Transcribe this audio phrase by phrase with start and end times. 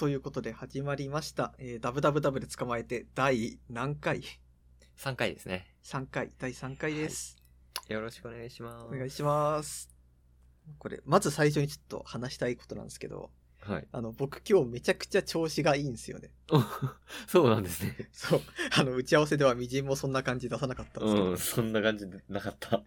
[0.00, 1.52] ということで始まりました。
[1.58, 4.22] えー、ダブダブダブで捕まえて第何回
[4.96, 5.66] ？3回ですね。
[5.84, 7.36] ?3 回、第3回です。
[7.86, 8.86] よろしくお願いします。
[8.86, 9.90] お願いします。
[10.78, 13.28] これ、まず最初にちょっと話したいことなんですけど、
[13.60, 13.88] はい。
[13.92, 16.30] あの、僕今日めちゃくちゃ調子がいいんですよね。
[17.28, 18.08] そうなんですね。
[18.10, 18.40] そう。
[18.78, 22.76] あの、打ち合わせではみじんもそんな感じ出さなかったんですけど、うん、そんな感じでなかった。
[22.78, 22.84] あ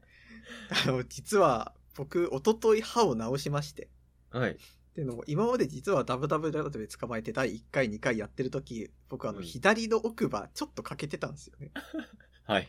[0.88, 3.88] の、実は僕、一昨日歯を治しまして、
[4.32, 4.58] はい。
[4.94, 11.72] っていうのも、今まで実はダブダブダブで捕まえて第1回、2回やってる時僕あの、うん左の奥歯ちょっと欠けてたんですよね。
[12.46, 12.68] はい。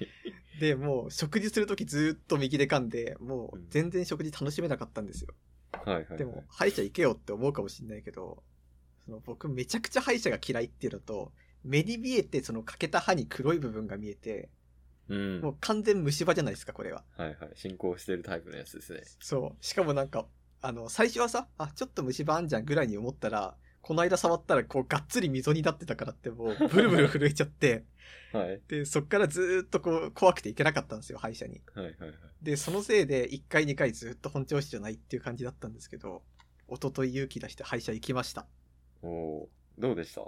[0.58, 5.34] で、もう食事する時ずーっと右で噛んで、もううん全然食事楽しめなかったんですよ。
[5.84, 6.16] はいはい。
[6.16, 8.42] でも、、歯医者行けよって思うかもしれないけど、
[9.04, 14.48] その僕めちゃくちゃ歯医者が嫌いっていうのと、目に見えてその欠けた歯に黒い部分が見えて、
[15.08, 15.40] うん。
[15.42, 17.04] もう完全虫歯じゃないですか、これは。
[17.16, 17.50] はいはい。
[17.54, 19.02] 進行してるタイプのやつですね。
[19.20, 19.64] そう。
[19.64, 20.26] しかもなんか、
[20.66, 27.84] あの、最初はさ、あ、ちょっと虫歯あんじゃんぐらいに思ったら、この間触ったらこうがっつり溝になってたからってもうブルブル震えちゃって、
[28.32, 28.62] はい。
[28.66, 31.60] で、そっからずーっとこう怖くて行けなかったんですよ、歯医者に。
[31.74, 32.10] はいはいはい。
[32.42, 36.22] で、そのせいで1回2回ずっと本調子じゃないっていう感じだったんですけど、
[36.68, 38.46] 一昨日勇気出して歯医者行きました。
[39.02, 40.22] おおーどうでした？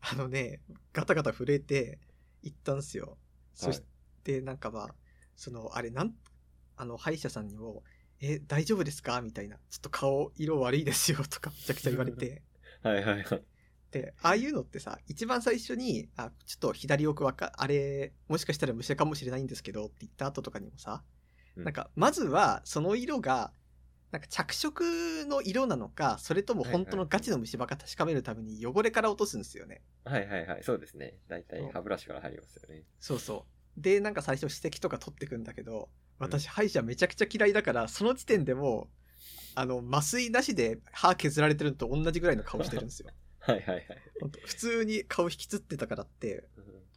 [0.00, 0.62] あのね、
[0.94, 1.98] ガタガタ震えて
[2.42, 3.18] 行ったんですよ。
[3.52, 3.82] そし
[4.24, 4.94] て、なんかまあ、
[5.36, 6.14] その、あれなん、
[6.76, 7.82] あの、歯医者さんにも、
[8.20, 9.20] え、大丈夫ですか？
[9.20, 9.56] みたいな。
[9.70, 12.42] ちょっと顔色悪いですよとかめちゃくちゃ言われて。
[12.82, 13.42] はいはいはい。
[13.90, 21.04] で、ああいうのってさ、一番最初に、あ、ちょっと左奥わか、あれ、もしかしたら虫かもしれないんですけどって言った後とかにもさ、
[21.56, 23.54] うんなんか、まずは、その色が、
[24.10, 29.82] なんか着色の色なのか、それとも本当のガチの虫歯か確かめるために汚れから落とすんですよね。
[30.04, 30.62] はいはいはい。
[30.62, 31.18] そうですね。
[31.28, 32.84] だいたそうい歯ブラシから入りますよね。
[33.00, 33.80] そうそう。
[33.80, 38.96] で、なんか最初指摘とか取ってくんだけど、私歯医者めちゃくちゃ嫌いだから、その時点でもう、
[39.54, 43.10] あの、麻酔なしで歯削られてるのと同じぐらいの顔してるんですよ。
[43.40, 43.86] はいはいはい。
[44.44, 46.44] 普通に顔引きつってたからって、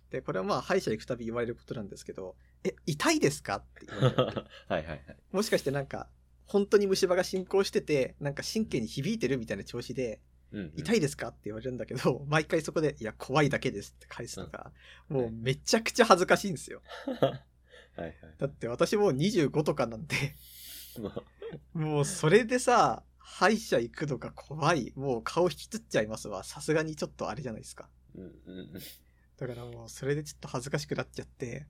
[0.10, 3.58] で、これはまあ歯医者行くたび言われることなんですけど、え、痛いですか？
[3.58, 4.16] って言われる。
[4.68, 5.04] はいはいはい。
[5.32, 6.10] もしかしてなんか、
[6.46, 10.20] 本当に虫歯が進行してて、なんか神経に響いてるみたいな調子で、
[10.52, 11.28] うんうん痛いですか？
[11.28, 14.72] って言われるんだけど、 毎回そこで、いや、怖いだけですって返すのが、
[15.08, 16.82] もうめちゃくちゃ恥ずかしいんですよ。
[18.02, 18.16] はいはい。
[18.38, 20.16] だって私もう25とかなんで、
[21.02, 24.94] まあもうそれでさ、歯医者行くのが怖い。
[24.96, 26.44] もう顔引きつっちゃいますわ。
[26.44, 27.90] さすがにちょっとあれじゃないですか。
[28.16, 28.74] うんうんうん。
[29.38, 31.68] だからもうそれでちょっと恥ずかしくなっちゃって。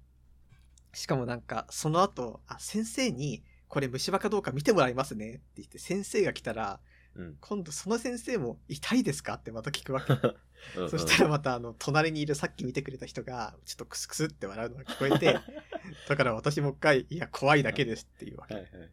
[0.93, 6.79] しかもなんか、その後、あ、先生に、これ虫歯かどうか見てもらいますねって言って、先生が来たら、
[7.15, 9.33] うん今度その先生も痛いですか？
[9.35, 10.13] ってまた聞くわけ。
[10.77, 15.39] うんうんそしたらまたあの、隣にいるさっき見てくれた人が、ちょっとクスクスって笑うのが聞こえて、
[16.07, 18.55] だから私もう一回、いや、怖いだけですっていうわけ。
[18.55, 18.89] はいはいはい。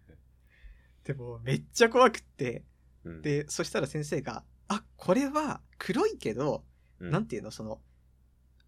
[1.05, 2.65] でも、めっちゃ怖くって、
[3.05, 6.65] うん、で、そしたら先生が、あ、これは黒いけど、
[6.99, 7.81] うんなんていうの、その、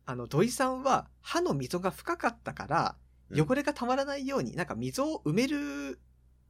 [0.04, 2.96] あの、土井さんは歯の溝が深かったから、
[3.32, 5.98] 汚れがたまらないように、なんか溝を埋める、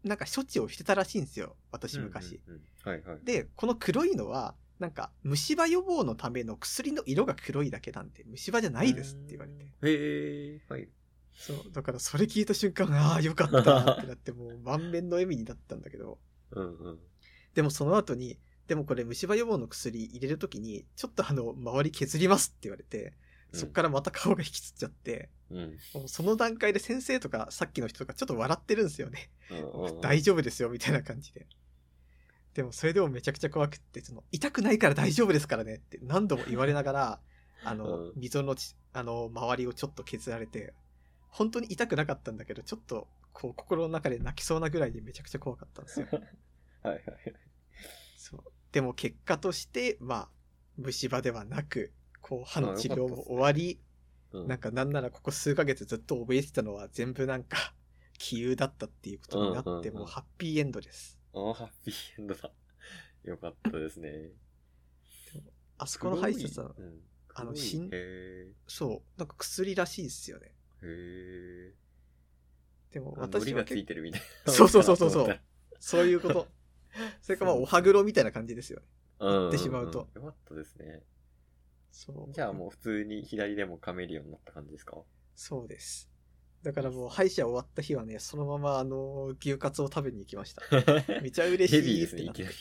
[0.05, 2.41] なんか処置をしてたらしいんですよ、私昔。。
[3.25, 9.65] で、この黒いのは、なんか、虫歯予防のための薬の色が黒いだけなんで、虫歯じゃないですって言われて。
[9.65, 10.89] へえ、はい。
[11.39, 16.19] そう、だからそれ聞いた瞬間、ああ、よかったってなって、もう 満面の笑みになったんだけど、
[16.51, 16.99] うんうん。
[17.55, 23.15] でもその後に、でもこれ虫歯予防の薬入れるときに、ちょっとあの、周り削りますって言われて、
[23.53, 25.79] そっからまた顔が引きつっちゃって、うん。
[25.95, 29.31] もうその段階で先生とかさっきの人とかちょっと笑ってるんですよね。
[30.03, 31.47] 大丈夫ですよ、みたいな感じで。
[32.55, 37.21] でもそれでもめちゃくちゃ怖くって、その、痛くないから大丈夫ですからねって何度も言われながら、
[37.65, 40.75] あのう、ん溝のち、あの、周りをちょっと削られて、
[41.29, 46.07] 本当に痛くなかったんだけど、ちょっと、こう、心の中で泣きそうなぐらいでめちゃくちゃ怖かったんですよ。
[46.83, 47.05] はいはい。
[48.17, 48.41] そう。
[48.73, 50.29] でも結果として、まあ、
[50.77, 57.75] 虫歯ではなく、こう、歯の治療も終わり、うんなんかなんならここ数ヶ月ずっと覚えてたのは全部なんか、
[58.19, 61.19] 杞憂だったっていうことになって、うんうんうんもうハッピーエンドです。
[61.33, 62.53] ああ、ハッピーエンドだ。
[63.25, 64.33] よかったですね。
[65.79, 67.01] あそこの歯医者さん、うん
[67.35, 70.53] あのしんへそう、なんか薬らしいですよね。
[70.83, 70.87] え。
[70.87, 71.75] へえ。
[72.93, 74.53] でもあのりがついてるみたいな。
[74.53, 75.41] そうそうそうそうそう
[75.81, 76.49] そういうこと。
[77.23, 78.87] それかまあ、お歯黒みたいな感じですよね。
[79.21, 81.03] うんってしまうとよかったですね。
[81.91, 82.33] そう。
[82.33, 84.97] じゃあもう普通に左でも噛めるようになった感じですか？
[85.35, 86.11] そうです。
[86.63, 90.63] だからもう歯医者終わった日はね、そのままあの、牛カツを食べに行きました。
[91.23, 92.57] めちゃ嬉しいヘビーですね、ってないってきなり。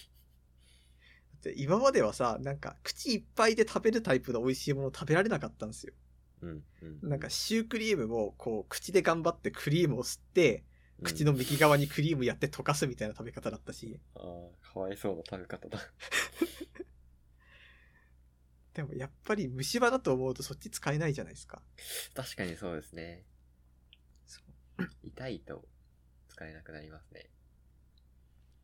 [1.55, 5.93] で今まではさ、なんか、口いっぱいで食べるタイプの美味しいもの食べられなかったんですよ。
[6.41, 6.63] うん。
[6.81, 10.63] うんなんか、シュークリームも、こう、口で頑張ってクリームを吸って、
[11.03, 15.79] 口の右側にクリームやって溶かすみたいな食べ方だったし、ああ、かわいそうな食べ方だ。
[18.73, 21.63] でもやっぱり虫歯だと思うとそっち使えないじゃないですか。
[22.13, 23.25] 確かにそうですね。
[25.03, 25.67] 痛いと
[26.29, 27.29] 使えなくなりますね。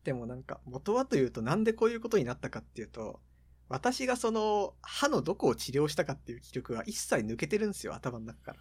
[0.04, 3.20] でもなんか元はというとなんでこういうことになったかっていうと、
[3.68, 8.58] 私がその歯のどこを治療したかっていう記録が一切抜けてるんですよ、頭の中から。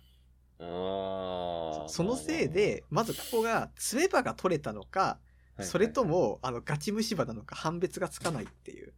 [0.66, 1.90] ああ。
[1.90, 5.20] そのせいで、まずここが爪歯が取れたのか、
[5.56, 8.94] はいそれと、も、あの、ガチ虫歯なのか判別がつかないっていう。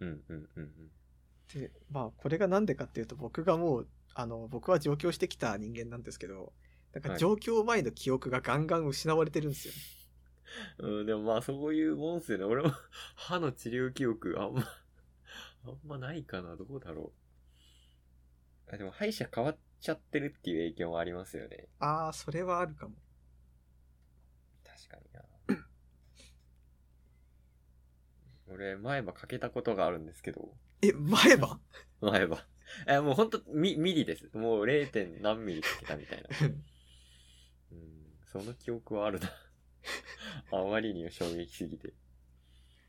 [0.00, 0.70] うんうんうんうん。
[1.60, 6.54] で、まあ、これがなんでかっていうと、僕がもう、あの、僕は上京してきた人間なんですけど、
[6.94, 9.74] なんかはい上京前の記憶がガンガン失われてるんですよ。
[10.78, 12.44] うん、でもまあそういうもんっすよね。
[12.44, 12.72] 俺も
[13.14, 14.64] 歯の治療記憶あんま、
[15.64, 16.56] あんまないかな。
[16.56, 17.12] どうだろ
[18.70, 18.74] う。
[18.74, 21.68] あでも歯医者変わっちゃってるっていう影響もありますよね。
[21.78, 22.94] ああ、それはあるかも。
[24.64, 25.22] 確かにな。
[28.48, 31.60] 俺、前歯かけたことがあるんですけど、え、前歯？
[32.00, 32.46] 前歯。
[32.86, 34.30] え、もうほんと、ミミリです。
[34.36, 34.90] もう 0.
[34.90, 36.28] 点何ミリかけたみたいな。
[37.72, 39.30] うん、その記憶はあるな。
[40.52, 41.94] あまりにも衝撃すぎて。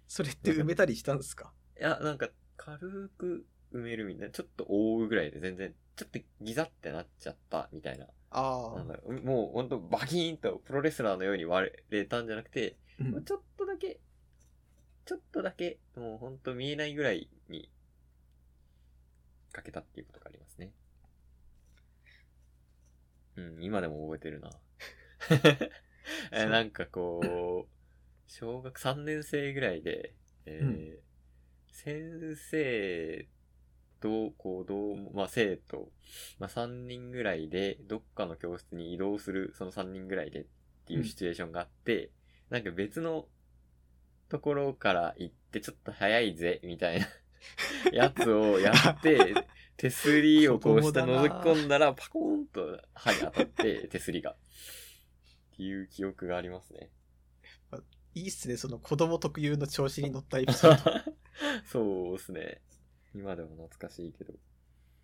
[0.08, 1.54] それって埋めたりしたんですか？
[1.80, 8.06] いや、なんか、軽く埋めるみたいな、ちょっと覆うぐらいで全然、ちょっとギザってなっちゃったみたいな。
[8.32, 14.00] ああなんだろうもうほんとバキーンとプロレスラーのように割れたんじゃなくて、うんちょっとだけ、
[15.06, 17.70] ちょっとだけ、もうほんと見えないぐらいに、
[19.54, 20.74] かけたっていうことがありますね。
[23.38, 24.50] うん、今でも覚えてるな。
[26.50, 27.70] なんかこう、
[28.28, 30.14] 小学3年生ぐらいで、
[30.46, 31.09] えー
[31.72, 33.28] 先生
[34.00, 35.92] と、こう、どう、まあ、生徒、
[36.40, 40.46] まあ、3人ぐらいで、どっかの教室に移動する、その3人ぐらいでっ
[40.86, 42.12] ていうシチュエーションがあって、
[42.50, 43.26] なんか別の
[44.30, 47.08] ところから行って、ちょっと早いぜ、みたいな
[47.92, 54.32] やつをやって、手すりをこうして覗き込んだら、パコーンと歯に当たって、 手すりが。
[54.32, 54.36] っ
[55.56, 56.90] ていう記憶がありますね。
[58.16, 61.14] いいっすね、その子供特有の調子に乗ったエピソード。
[61.66, 62.62] そうですね。
[63.14, 64.34] 今でも懐かしいけど。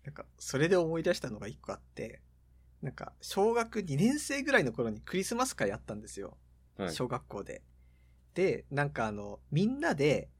[0.04, 2.22] なんか、それで思い出したのが一個あって、
[2.82, 6.36] なんか、小学2年生ぐらいの頃にクリスマス会やったんですよ。
[6.76, 6.94] はい。
[6.94, 7.62] 小学校で。
[8.34, 10.30] で、なんかあの、みんなで、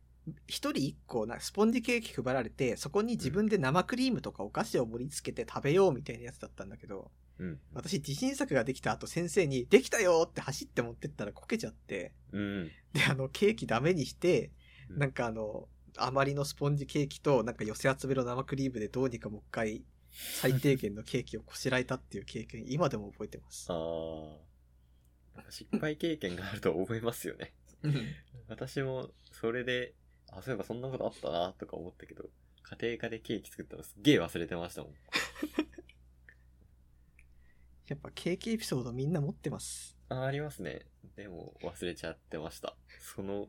[0.46, 7.60] 一人一個なスポンジケーキ配られて、そこに自分で生クリームとかお菓子を盛り付けて食べようみたいなやつだったんだけど、うん。
[7.74, 12.70] 私自信作ができた後先生に、できたよって走って持ってったらこけちゃって、うん。
[12.92, 14.46] で、あの、ケーキダメにして、
[14.90, 15.68] うんなんかあの、
[15.98, 23.66] あまりのスポンジケーキと、なんか寄せ集めの生クリームでどうにかもう一回、最低限のケーキをこしらえたっていう経験、今でも覚えてます。
[23.70, 24.46] ああ。
[25.50, 27.52] 失敗経験があると覚えますよね。
[28.48, 29.94] 私も、それで、
[30.32, 32.30] あ、そういえばそんなことあったな、とか思ったけど、
[32.62, 34.94] 家庭科でケーキ作ったのすっげえ忘れてましたもん。
[37.86, 39.96] やっぱケーキエピソードみんな持ってます。
[40.08, 40.86] あ、ありますね。
[41.14, 42.76] でも、忘れちゃってました。
[43.00, 43.48] その、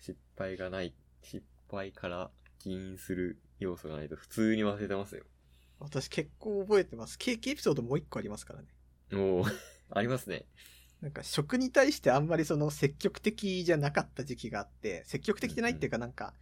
[0.00, 0.94] 失敗がない、
[1.28, 5.24] 失敗から起因する要素がないと普通に忘れてますよ。
[5.78, 7.18] 私結構覚えてます。
[7.18, 8.68] ケーキエピソードもう一個ありますからね。
[9.12, 9.52] おー、
[9.90, 10.46] ありますね。
[11.02, 16.34] なんか食に対してあんまりその積極的じゃなかった時期があって、積極的じゃないっていうかなんか、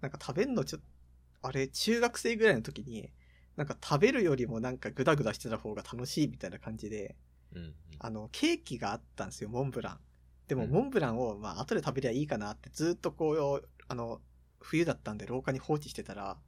[0.00, 3.10] なんか食べんのちょっと、あれ中学生ぐらいの時に、
[3.56, 7.16] なんか食べるよりもなんかグダグダしてた方が楽しいみたいな感じで、
[7.54, 7.74] うん。
[7.98, 10.00] あの、ケーキがあったんですよ、モンブラン。
[10.48, 14.20] でも、うんモンブランを、まあ、後で食べりゃいいかなって、ずっとこう、あの、
[14.64, 16.38] 冬だったんで廊下に放置してたら、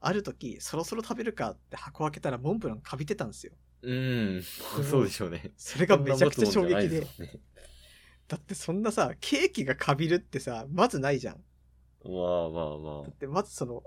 [0.00, 3.52] ある時、そろそろ食べるかって箱開けたら、モンブランカビてたんですよ。
[3.82, 4.42] うん。
[4.42, 5.52] そうでしょうね。
[5.56, 7.06] それがめちゃくちゃ衝撃でね
[8.28, 11.34] だってそんなさ、ケーキがカビるってさ、まずないじゃん。
[12.04, 13.82] まあまあまだってまずその、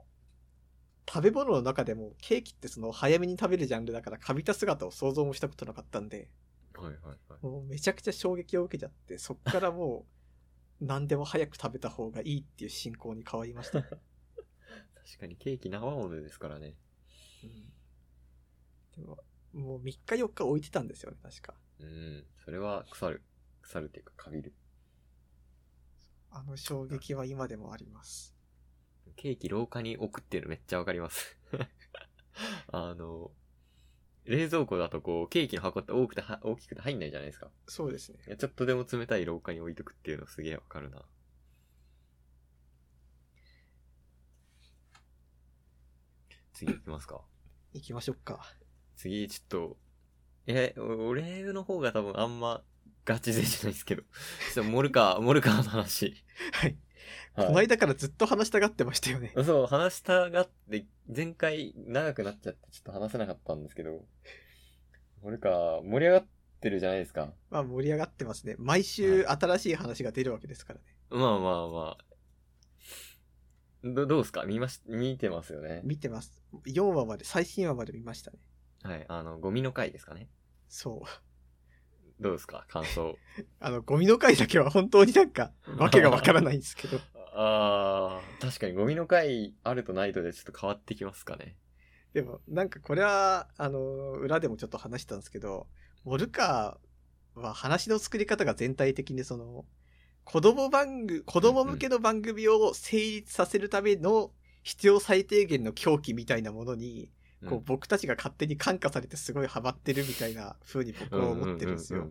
[1.10, 6.30] 食べ物の中でも、ケーキってその、早めに食べるジャンルだから、カビた姿を想像もしたことなかったんで、
[6.76, 6.82] あ。
[6.82, 7.46] はいはいはい。
[7.46, 10.23] もうめちゃくちゃ衝撃を受けちゃって、そっからもう、
[10.82, 13.82] 何でも早く食べた方がいいっていう進行に変わりました。
[13.84, 13.98] 確
[15.20, 16.76] かにケーキ生ものですからね。
[18.96, 19.18] でも、
[19.54, 21.56] もう3日4日置いてたんですよね、確か。
[21.80, 22.26] うん。
[22.44, 23.24] それは腐る。
[23.62, 24.54] 腐るっていうか、カビる。
[26.32, 28.36] あの衝撃は今でもあります。
[29.16, 31.38] ケーキ廊下に置くっていうのめっちゃわかります。
[32.68, 33.32] あの、
[34.26, 37.50] 冷蔵庫だとこう、ケーキの箱って大くては大きくて入んないじゃないですか。
[37.68, 38.30] そうですねい。
[38.30, 41.02] やちょっとでも冷たい廊下に置いとくっていうのすげえわかるな。
[46.54, 47.22] 次行きますか。
[47.74, 48.46] 行きましょうか。
[48.96, 49.78] 次、ちょっと、
[50.48, 52.64] え、お俺の方が多分あんま
[53.06, 56.24] ガチ勢じゃないですけど、ちょっとモルカー、モルカーの話。
[56.54, 56.78] はい。
[57.36, 59.34] はいこの間からずっと話したがってましたよね。
[59.44, 64.06] そう、話したがって前回長くなっちゃってちょっと話せなかったんですけど、
[65.24, 66.28] 俺か、盛り上がっ
[66.62, 67.34] てるじゃないですか。
[67.50, 68.56] まあ盛り上がってますね。
[68.60, 70.86] 毎週新しい話が出るわけですからね。
[71.10, 72.06] まあまあまあ。
[73.84, 74.44] ど、どうですか？
[74.46, 75.82] 見まし、見てますよね。
[75.84, 76.40] 見てます。
[76.68, 78.38] 4話まで、最新話まで見ましたね。
[78.84, 79.06] はい。
[79.10, 80.30] あの、ゴミの回ですかね。
[80.70, 82.22] そう。
[82.22, 82.66] どうですか？
[82.70, 83.18] 感想。
[83.60, 87.00] あの、ゴミの回だけは本当になんか、わけがわからないんですけど。
[87.36, 91.56] あー、確かにゴミの回あるとないとでちょっと変わってきますかね。
[92.14, 95.68] でも、なんかこれは、あの、裏でもちょっと話したんですけど、
[96.04, 99.66] モルカーは話の作り方が全体的にその、
[100.24, 107.12] 子供番組、子供向けの番組を成立させるための必要最低限の狂気みたいなものに、
[107.46, 112.10] こううん僕たちが勝手に感化されてすごいハマってるみたいな風に僕は思ってるんですよ。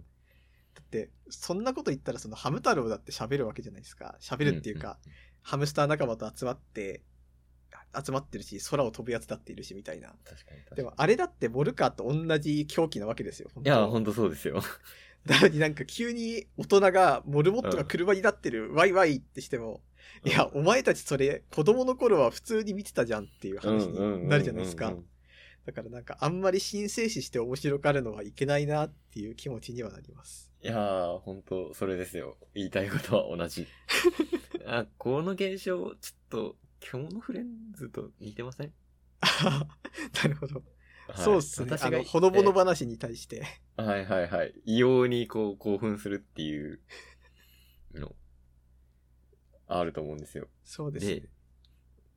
[0.74, 4.16] だって、そんなこと言ったらそのハム太郎だって喋るわけじゃないですか。
[4.20, 4.98] 喋るっていうか、
[5.42, 7.02] ハムスター仲間と集まって、
[8.04, 10.14] 集まってるし、空を飛ぶやつだっているしみたいな。
[10.74, 13.50] でもあれだってモルカーと同じ狂気なわけですよ。
[13.62, 14.62] いや、ほんとそうですよ。
[15.26, 19.82] なのになんか急に大人がモルモットが車になってる、ワイワイってしても、
[20.24, 25.06] いや、お前たちそれ子供の頃は普通に見てたじゃんっていう話になるじゃないですかうんうんうん。
[25.66, 30.52] だからなんかあんまり神聖視して面白がるのはいけないなっていう気持ちにはなります。
[30.62, 32.37] いやー、ほんと、それですよ。
[32.54, 33.66] 言いたいことは同じ。
[34.66, 35.95] あ、この現象、ちょっ
[36.28, 38.73] と、獣フレンズと似てません、
[39.21, 40.57] なるほど。
[40.57, 40.64] はい
[41.16, 41.71] そうっすね。
[41.71, 43.45] 私があの、ほのぼの話に対して。
[43.76, 44.54] はいはいはい。
[44.64, 46.81] 異様にこう興奮するっていう
[47.95, 48.14] の、
[49.66, 50.49] あると思うんですよ。
[50.64, 51.28] そうですねで。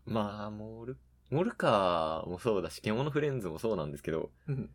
[0.05, 0.97] まあ、モル、
[1.29, 4.69] モルカーもそうだし、獣フレンズもそうなんですけど、うん。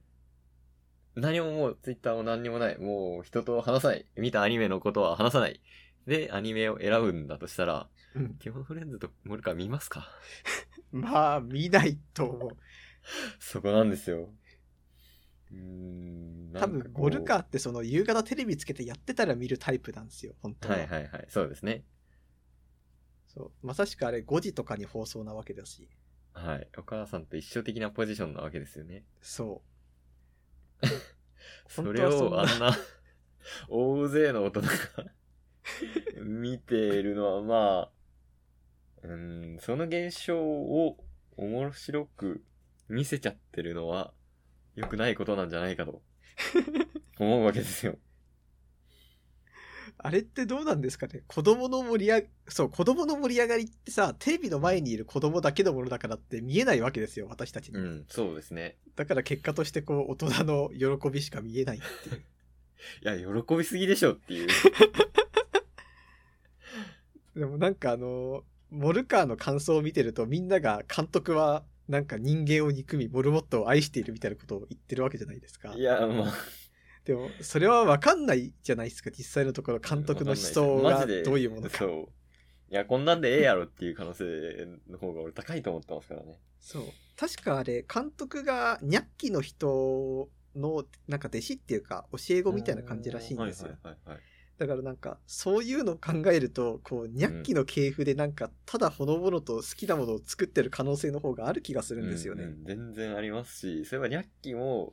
[1.14, 2.78] 何ももうツイッターも何にもない。
[2.78, 4.06] もう人と話さない。
[4.16, 5.60] 見たアニメのことは話さない。
[6.06, 8.34] で、アニメを選ぶんだとしたら、うん。
[8.38, 10.08] 獣フレンズとモルカー見ますか？
[10.92, 12.50] まあ、見ないと思う。
[13.38, 14.30] そこなんですよ。
[15.52, 16.52] うーん。
[16.52, 20.76] 多分、モルカーってその夕方テレビつけてやってたら見るタイプなんですよ、本当は。
[20.76, 21.26] はいはいはい。
[21.28, 21.84] そうですね。
[23.28, 23.66] そう。
[23.66, 25.88] まさしくあれ5時とかに放送なわけだし。
[26.42, 26.68] はい。
[26.78, 29.04] お母さんと一緒的なポジションなわけですよね。
[29.20, 29.62] そ
[30.82, 30.86] う。
[31.68, 32.74] それをあんな
[33.68, 34.68] 大勢の大人が
[36.24, 37.90] 見ているのはま
[39.02, 41.04] あ、うん、その現象を
[41.36, 42.42] 面白く
[42.88, 44.14] 見せちゃってるのは
[44.74, 46.02] 良くないことなんじゃないかと
[47.18, 47.98] 思うわけですよ。
[50.02, 51.22] あれってどうなんですかね？
[51.26, 57.78] 子供の盛り上が、そう、子供の盛り上がりってさ、テレビの前にいる子供だけのものだからって見えないわけですよ、私たちに。
[57.78, 58.76] うん、そうですね。
[58.96, 62.22] だから結果としてこう、大人の喜びしか見えないっていう。
[63.18, 64.48] いや、喜びすぎでしょっていう。
[67.36, 75.82] でもなんかあの、モルカーの感想を見てるとみんなが監督はなんか人間を憎み、モルモットを愛しているみたいなことを言ってるわけじゃないですかい。
[75.82, 76.32] や、まあ、
[77.04, 81.78] でも、それはわかんないじゃないですか、実際のところ監督の思想がどういうものか。
[81.78, 82.08] そう。
[82.70, 84.24] いや、こんなんでええやろっていう可能性
[84.88, 86.38] の方が俺高いと思ってますからね。
[86.60, 86.84] そう。
[87.16, 93.70] 確かあれ、監督がニャッキの人のなんか弟子っていうか教え子みたいな感じらしいんですよ。
[93.70, 94.20] はいはいはいはい。
[94.60, 102.44] だからなんか、そういうのを考えると、こう、ニャッキの系譜でなんか、ただほのぼのと好きなものを作ってる可能性の方がある気がするんですよね。
[102.44, 104.92] うんうん全然ありますし、そういえばニャッキも、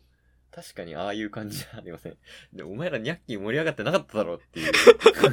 [0.58, 2.18] 確かにああいう感じじゃありません。
[2.52, 4.72] で、お前らニャッキ盛り上がってなかっただろっていう。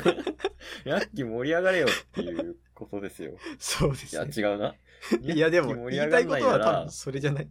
[0.84, 3.30] ニャッキ盛り上がれよっていうことですよ。
[3.30, 4.30] いや、そうですね。
[4.36, 4.74] 違うな。
[5.22, 7.48] いや、でも、盛り言いたいことは多分、それじゃない。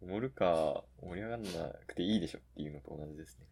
[0.00, 1.50] モルカー盛り上がんな
[1.86, 3.46] くていいでしょっていうのと同じですね。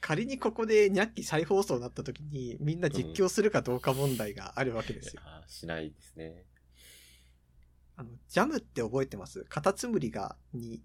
[0.00, 5.22] 仮にここでニャッキ再放送になった時に、みんな実況するかどうか問題があるわけですよ。
[5.24, 6.44] いやしないですね。
[7.96, 9.44] あの、ジャムって覚えてます？
[9.48, 10.80] カタツムリが、に、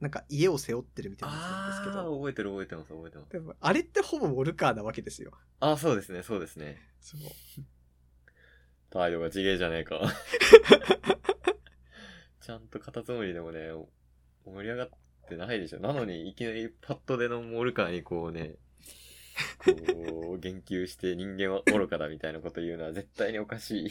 [0.00, 2.16] なんか家を背負ってるみたいなやつなんですけああー、ど。
[2.16, 3.32] 覚えてる覚えてます覚えてます。
[3.32, 5.32] でも、あれってほぼモルカーなわけですよ。
[5.60, 6.78] ああ、そうですね、そうですね。
[7.00, 7.20] そう。
[8.90, 10.00] 態度がちげえじゃねえか。
[12.40, 13.70] ちゃんとカタツムリでもね、
[14.44, 14.90] 盛り上がっ
[15.28, 15.80] てないでしょ。
[15.80, 18.54] なのに、いきなりパッドでのモルカーにこうね、
[19.64, 19.72] こ
[20.36, 23.90] う、言及して人間は愚かだみたいなこと言うのは絶対におかしい。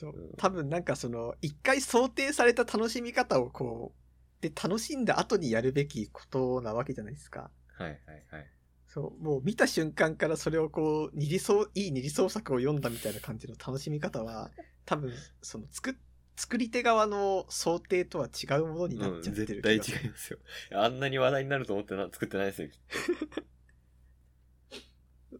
[0.00, 0.32] そううん。
[0.36, 7.50] 多分なんかその、一回想定された楽しみ方をこう、で、楽しんだ後にやるべきことなわけじゃないですか。
[7.78, 8.50] はいはいはい。
[8.86, 14.50] そう、もう見た瞬間からそれをこう、二次創、いい二次創作を読んだみたいな感じの楽しみ方は、
[14.86, 15.94] 多分、その、作っ、
[16.36, 20.38] 作り手側の想定とは違うものになうん、っちゃってる絶対違いますよ。
[20.72, 22.68] あんなに話題になると思ってな作ってないですよ。
[22.68, 22.78] きっ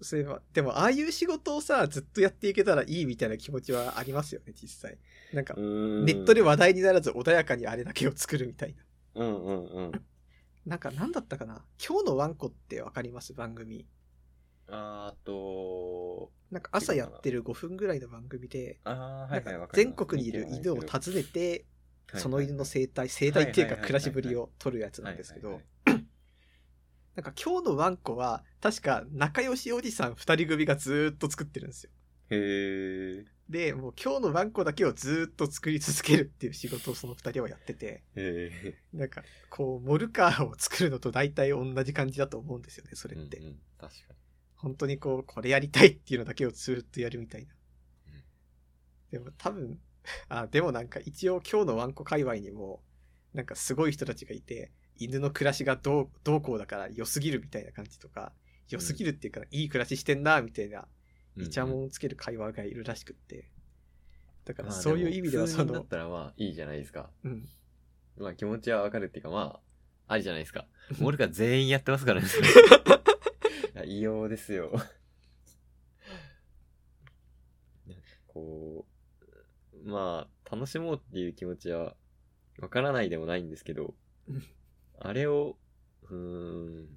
[0.03, 4.99] そういえば、でもああいう仕事をさ、ずっとやっていけたらいいみたいな気持ちはありますよね、実際。
[5.33, 8.83] なんか、ネットで話題にならず穏やかにあれだけを作るみたいな。
[9.15, 9.93] うんうんうん。
[10.67, 11.65] なんか、なんだったかな？
[11.85, 13.33] 今日のワンコってわかります？
[13.33, 13.87] 番組。
[14.71, 18.79] あーと、なんか朝やってる5分ぐらいの番組で、
[19.73, 21.65] 全国にいる犬を訪ねて、はい
[22.15, 25.61] その犬の生態、生態っていうか暮らしぶりを撮るやつなんですけど
[27.19, 31.91] なんか今日のワンコは、確か仲良しおじさん二人組がずーっと作ってるんですよ。
[32.31, 33.25] へー。
[33.49, 43.17] で、もう今日のワンコだけをずーっと作り続けるっていう仕事をその二人はやってて、へなんか、こう、モルカーを作るのと大体同じ感じだと思うんですよね、そー。
[43.17, 43.39] れって。
[43.39, 44.15] うんうん、確か
[44.55, 47.53] 本当にこう、これやりたいっていうのだけをずーっとやるみたいな
[48.07, 48.23] うん。
[49.11, 49.81] でも多分、
[50.29, 52.81] あ、でもなんか一応今日のワンコ界隈にも、
[53.35, 58.33] なんかすごい人たちがいて、犬の暮らしがどう、どうこうだから良すぎるみたいな感じとか、
[58.69, 60.87] 良すぎるっていうか、いい暮らししてんな、みたいな、
[61.37, 61.47] に。
[61.47, 61.91] イチャモン。
[61.91, 63.51] つける会話がいるらしくって。
[64.45, 67.11] だからまあそういう意味ではそのだっ、たらまあいいじゃないですか。
[67.25, 67.49] うん。
[68.17, 69.61] まあ気持ちはわかるっていうかま
[70.09, 70.67] あ、ありじゃないですか。
[70.99, 72.29] モルカ全員やってますからね。
[73.85, 74.73] 異様ですよ。
[78.27, 78.87] こ
[79.73, 81.97] う、まあ、楽しもうっていう気持ちは
[82.61, 83.95] わからないでもないんですけど
[84.29, 84.43] うん、
[85.01, 85.57] あれを、
[86.11, 86.89] うーん、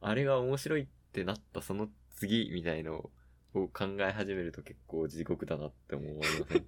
[0.00, 3.10] あれが面白いってなったその次みたいの
[3.54, 3.70] を考
[4.00, 6.66] え始めると結構地獄だなって思いません？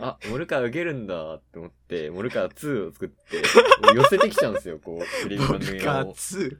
[0.00, 3.42] あ、モルカー受けるんだって思って、モルカー2を作って、
[3.94, 6.14] 寄せてきちゃうんですよ、こう、テレビ番ボルカー組がもう。
[6.14, 6.58] 2。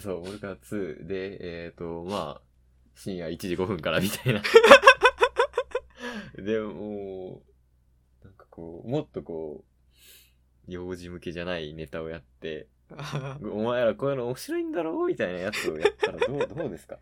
[0.00, 2.42] そう、モルカー2で、えっ、と、まあ、
[2.94, 4.42] 深夜1時5分からみたいな。
[6.38, 7.42] で、も
[8.22, 9.71] う、なんかこう、もっとこう、
[10.72, 12.68] 幼児向けじゃないネタをやって、
[13.42, 16.98] お前らこういうの面白いんだろうみたいなやつをやったらどう、 どうですか？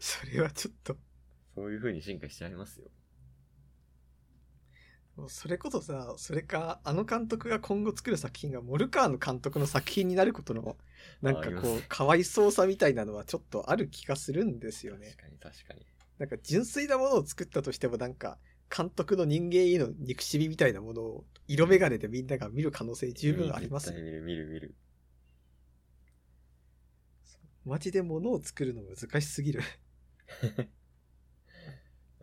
[0.00, 0.96] それはちょっと、
[1.54, 2.90] そういう風に進化しちゃいますよ。
[5.16, 10.78] もうそれこそさ、それか、あの監督が今後作る作品がモルカーの監督の作品になることの、
[11.20, 15.22] なんかこうかわいそうさみたいなのはちょっとある気がするんですよね確。
[15.22, 15.86] かに確かに。
[16.18, 18.38] なんか純粋なものを作ったとしてもなんか、
[18.74, 23.96] 監督の人間への憎しみみたいなものを色眼鏡でみんなが見る可能性十分ありますね。
[23.96, 24.74] 絶対見る見る見る。
[27.64, 29.60] マジでものを作るの難しすぎる。
[30.40, 30.44] ち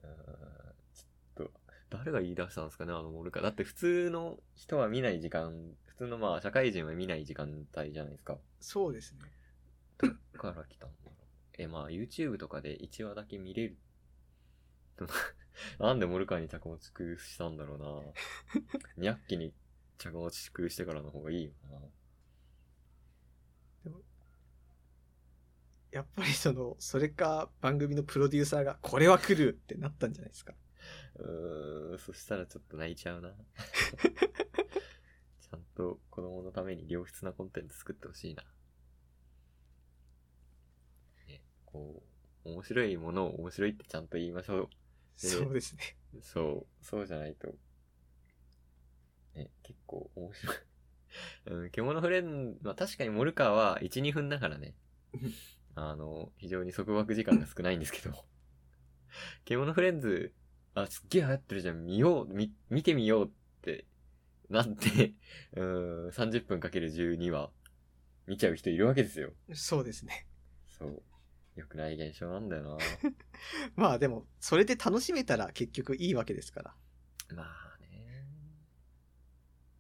[0.01, 1.51] ょっと、
[1.89, 3.43] 誰が言い出したんですかね、あのモルカー。
[3.43, 8.39] だって普通の人は見ない時間、普通のまあ社会人は見ない時間帯じゃないですか。
[8.59, 9.19] そうですね。
[9.99, 11.15] どっから来たんだろう。
[11.59, 13.77] え、まあ YouTube とかで1話だけ見れる。
[14.99, 15.05] で
[15.79, 18.13] もなんでモルカーに着目したんだろうな。
[18.97, 19.53] ニャッキに
[19.97, 20.31] 着目
[20.69, 21.79] してからの方がいいよな。
[25.91, 30.53] やっぱりその、それか番組のプロデューサーがこれは来るってなったんじゃないですか？
[31.15, 33.31] うーん、そしたらちょっと泣いちゃうな。
[35.41, 38.43] ちゃんと子供のために良質なコンテンツ作ってほしいな。
[41.27, 42.03] ね、こ
[42.45, 44.69] う、面白いものを面白いってちゃんと言いましょう。
[45.27, 45.97] そうですね。
[46.21, 47.49] そう、そうじゃないと。
[49.36, 50.55] ね、結構面白い。
[51.47, 54.75] うん、獣フレン、まあ確かにモルカーは1、2分だからね。
[55.75, 58.25] あの、非常に束縛時間が少ないんですけど。
[59.43, 60.34] 獣フレンズ、
[60.73, 63.29] あ、すっげえ流行ってるじゃん、見よう、見、見てみようっ
[63.62, 63.86] て
[64.49, 65.13] なって、
[65.53, 65.63] う
[66.08, 67.51] ん、30分かける12は
[68.27, 69.34] 見ちゃう人いるわけですよ。
[69.53, 70.27] そうですね。
[70.67, 71.03] そう。
[71.60, 72.78] 良くない現象なんだよな。
[73.76, 76.76] まあでも、それで楽しめたら結局いいわけですから。
[77.36, 78.26] まあね。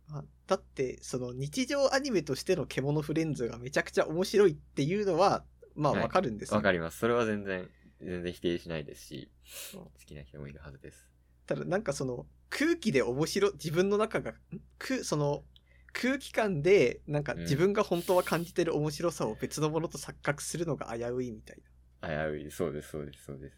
[0.09, 6.99] あだって、その日常アニメとしての獣フレンズがめちゃくちゃ面白いっていうのは、まあはいわかるんですよ、わかります。
[6.99, 7.69] それは全然、
[8.01, 9.31] 全然否定しないですし、
[9.73, 11.09] 好きな人もいるはずです。
[11.45, 14.35] ただなんかその空気で面白い、自分の中が、ん？
[14.77, 15.43] くその
[15.93, 21.57] 空気感でなんかうん自分が本当は感じてる面白さを別のものと錯覚するのが危ういみたい
[22.01, 22.51] 危うい。
[22.51, 23.57] そうです、そうです、そうです。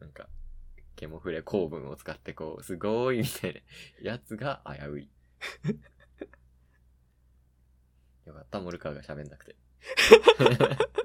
[0.00, 0.28] なんか、
[0.96, 3.64] ケモフレ構文を使ってこう、すごいみたい
[4.04, 5.10] なやつが危うい。
[8.26, 9.56] よかった、モルカーが喋んなくて。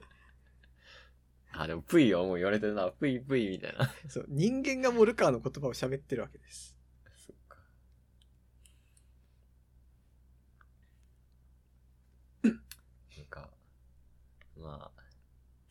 [1.54, 2.90] あ、でも、プイはもう言われてるな。
[2.90, 3.86] プイプイみたいな。
[3.86, 3.94] な。
[4.10, 6.76] そう、人間がモルカーの言葉を喋ってるわけです。
[7.16, 7.58] そっか。
[12.44, 13.50] なんか、
[14.58, 15.04] まあ、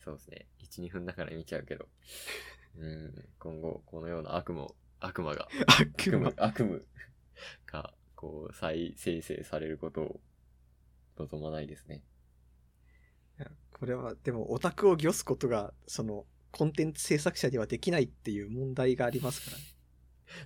[0.03, 0.47] そうですね。
[0.59, 1.87] 1、2分だから見ちゃうけど。
[2.75, 4.67] うん、今後、このような悪夢、
[4.99, 6.81] 悪魔が、悪悪魔夢、悪夢
[7.67, 10.21] が、こう、再生成されることを
[11.17, 12.03] 望まないですね。
[13.71, 19.63] これは、でもオタクをギすことが、その、コンテンツ制作者にはできないっていう問題がありますからね。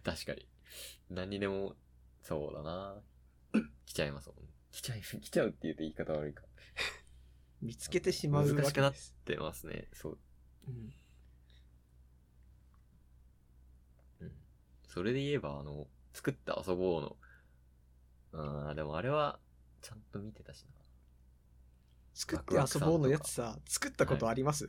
[0.04, 0.48] 確かに。
[1.10, 1.76] 何にでも、
[2.22, 3.02] そうだな
[3.86, 4.38] 来ちゃいますもん。
[4.72, 6.44] 来ちゃい、来ちゃうって言うと言い方悪いか。
[7.62, 9.16] 見つけてしまうわ難しくなっけです。
[9.26, 9.88] てますね。
[9.94, 10.18] そう。
[10.68, 10.94] うん
[14.22, 14.32] うん。
[14.88, 17.18] それで言えば、あの、作って遊ぼうの。
[18.34, 19.40] あーでもあれは、
[19.82, 20.70] ちゃんと見てたしな。
[22.14, 24.68] 作って遊ぼうのやつさ、作ったことあります、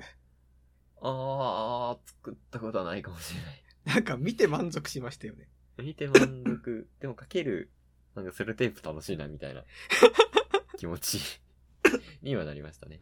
[1.00, 3.64] あー、作ったことはないかもしれない。
[3.84, 5.48] なんか見て満足しましたよね。
[5.78, 6.88] 見て満足。
[7.00, 7.70] でもかける、
[8.14, 9.64] なんかセロテープ楽しいな、みたいな
[10.76, 11.40] 気持ち
[12.22, 13.00] にはなりましたね。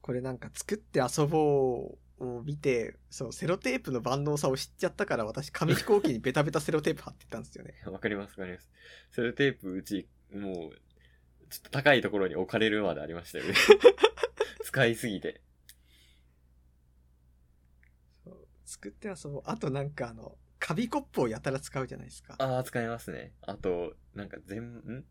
[0.00, 7.74] これなんか作って遊ぼうを見て、そう、セロテープの万能さを知っちゃったから私紙飛行機にベタベタセロテープ貼ってたんですよね。
[7.90, 8.70] わかります、わかります。
[9.10, 10.78] セロテープうち、もう、
[11.50, 13.54] ちょっと高いところに置かれるまでありましたよね。
[14.62, 15.40] 使いすぎて。
[18.24, 19.42] そう作って遊ぼう。
[19.44, 22.36] あとなんかあの、カビコップをやたら使うじゃないですか。
[22.38, 23.32] ああ、使いますね。
[23.42, 25.04] あと、なんか全、ん？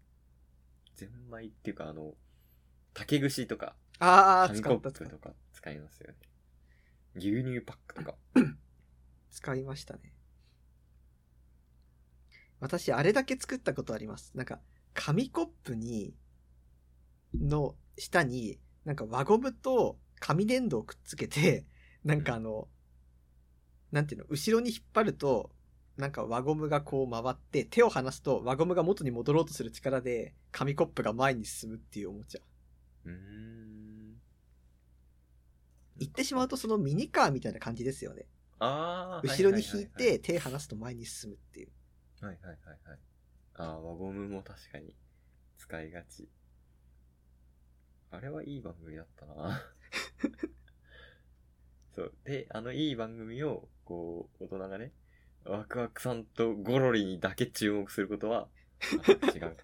[0.96, 2.14] ゼンマイっていうか、あの、
[2.94, 5.10] 竹串とか、ああ、紙使った使った。
[5.10, 6.18] コップとか使いますよね。
[7.16, 8.16] 牛乳パックとか。
[9.32, 10.14] 使いましたね。
[12.60, 14.32] 私、あれだけ作ったことあります。
[14.36, 14.62] なんか、
[14.94, 16.16] 紙コップに、
[17.34, 21.66] の下に、なんか輪ゴムと紙粘土をくっつけて、
[22.04, 22.68] なんかあの、
[23.92, 25.52] なんていうの、後ろに引っ張ると、
[25.98, 32.42] なんか輪ゴムがこう回って、手を離すと輪ゴムが元に戻ろうとする力で、紙コップが前に進むっていうおもちゃ。
[33.06, 34.22] うーん。
[35.98, 38.28] 言ってしまうとそのミニカーみたいな感じですよね。
[38.60, 39.28] ああ。
[39.28, 41.68] 後ろに引いはて、手離すと前に進むっていう。
[42.22, 42.58] いはいはいはい。
[42.58, 43.00] はいはいはいはい。
[43.58, 44.94] ああ、輪ゴムも確かに
[45.58, 46.28] 使いがち。
[48.12, 49.62] あれはいい番組だったな。
[51.96, 52.14] そう。
[52.26, 54.92] で、あのいい番組を、こう、大人がね、
[55.46, 58.48] ワクワクさんとゴロリにだけ注目することは、
[59.36, 59.64] 違うと。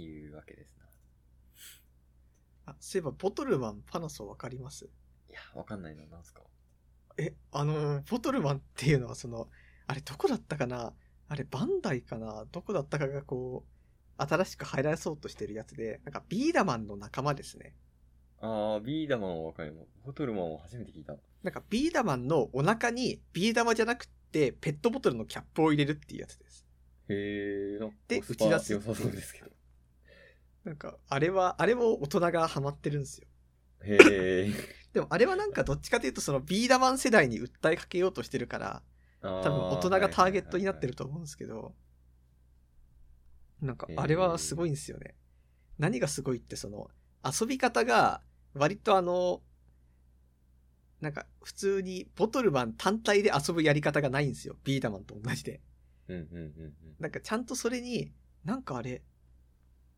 [0.00, 0.84] いうわけですな。
[2.72, 4.86] あ、そういえば、ボトルマン、パナソわかります？
[5.30, 6.42] いや、わかんないな、なんすか？
[7.16, 9.48] え、あのー、ボトルマンっていうのはその、
[9.86, 10.92] あれどこだったかな？
[11.28, 12.44] あれバンダイかな？
[12.50, 13.64] どこだったかがこ
[14.18, 17.76] う、新しく入らそうとしてるやつで、なんかビーダマンの仲間ですね。
[18.40, 19.88] ああ、ビーダマンはわかります。
[20.04, 21.16] ボトルマンは初めて聞いた。
[21.42, 26.66] なんかビーダマンのお腹にビー玉じゃなくてペットボトルのキャップを入れるっていうやつです。
[27.08, 29.50] へえ、なんかで打ち出す良さそうですけど。
[30.64, 33.28] なんか、あれは、あれも大人がハマってるんですよ。
[33.82, 34.52] へえ。
[34.94, 38.82] でもあれはなんかどっちかというとそのビーダマン世代に訴えかけようとしてるから、
[39.20, 41.74] 多多分大人がターゲットになってると思うんですけど、
[43.60, 45.16] なんかあれはすごいんですよね。
[45.78, 46.88] 何がすごいってその
[47.24, 48.22] 遊び方が
[48.54, 49.42] 割とあの、
[51.00, 54.56] なんか普通にボトルマン単体で遊ぶやり方がないんですよ。
[54.64, 55.60] ビーダマンと同じで。
[56.08, 56.74] うんうんうんうん。
[56.98, 58.12] なんかちゃんとそれに、
[58.44, 59.02] なんかあれ、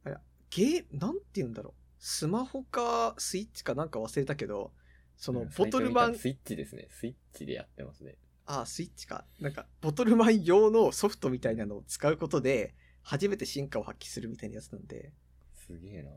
[0.05, 0.17] あれ
[0.51, 1.75] ゲー、なんて言うんだろう。
[1.99, 4.73] スマホかスイッチかなんか忘れたけど、
[5.17, 6.89] そのうんボトルマンスイッチですね。
[6.91, 8.17] スイッチでやってますね。
[8.45, 9.25] ああ、スイッチか。
[9.41, 15.12] なんか、ボトルマン用のソフトみたいなのを使うことで、初めて進化を発揮するみたいなやつなんで。
[15.55, 16.11] すげえな。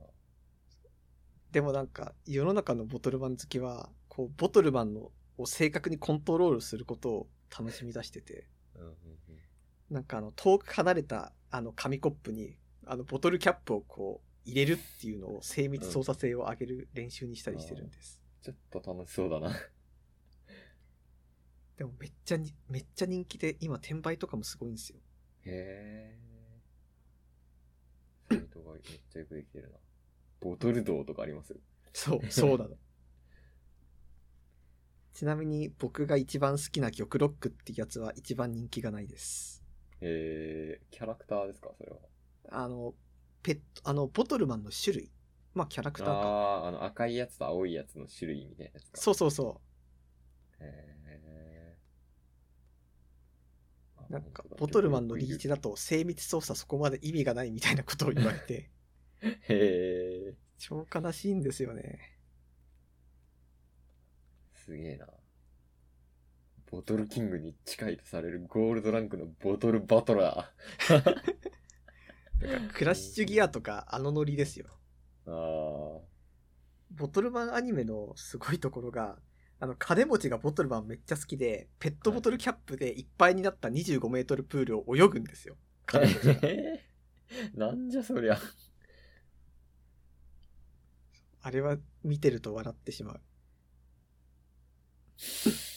[1.51, 8.95] でもなんか、世の中のボトルマン好きは、こう、ボトルマンのを正確にコントロールすることを楽しみ出してて、うんうんうん。
[9.89, 18.21] なんかあの、遠く離れた、あの、紙コップに、あの、ボトルキャップをこう、入れるっていうのを精密操作性を上げる練習にしたりしてるんです。
[18.41, 19.51] ちょっと楽しそうだな。
[21.77, 24.99] でもめっちゃに、めっちゃ人気で、今転売とかもすごいんですよ。
[25.45, 26.19] へえ。
[28.29, 29.77] サイトがめっちゃよくできてるな。
[30.39, 31.55] ボトル道とかあります？
[31.93, 32.77] そう、 そうなの。
[35.13, 39.63] ちなみに僕が一番好きな玉ロックってやつは一番人気がないです。
[40.01, 41.71] えー、キャラクターですか？
[41.77, 41.97] それは。
[42.51, 42.93] あの、
[43.43, 45.11] ペット、あの、ボトルマンの種類。
[45.53, 46.13] まあ、キャラクターか。
[46.13, 49.01] ああー、あの赤いやつと青いやつの種類みたいなやつか。
[49.01, 49.61] そうそうそ
[50.59, 50.99] へー
[54.09, 54.13] う。
[54.13, 58.71] なんか、ボトルマンのリーチだと精密操作そこまで意味がないみたいなことを言われて、
[59.21, 60.28] へえ。
[60.59, 61.99] 超悲しいんですよね。
[64.53, 65.07] すげえな。
[66.69, 70.51] ボトルキングに近いとされるゴールドランクのボトルバトラ
[70.87, 74.67] だ からクラッシュギアとかあのノリですよ。
[75.25, 75.99] ー。
[76.01, 76.01] あ
[76.91, 79.17] ボトルマンアニメのすごいところが、
[79.59, 85.55] あの、金持ちがボトルマンめっちゃ好きで、ペットボトルキャップでいっぱいになった25メートルプールを泳ぐんですよ。
[85.87, 85.91] あ。
[85.99, 86.33] 金持ちが。
[86.43, 87.59] えー？
[87.59, 88.37] なんじゃそりゃ。
[91.41, 93.21] あれは見てると笑ってしまう。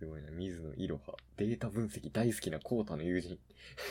[0.00, 0.30] すごいな。
[0.30, 1.16] 水野いろは。
[1.36, 3.38] データ分析大好きなコータの友人。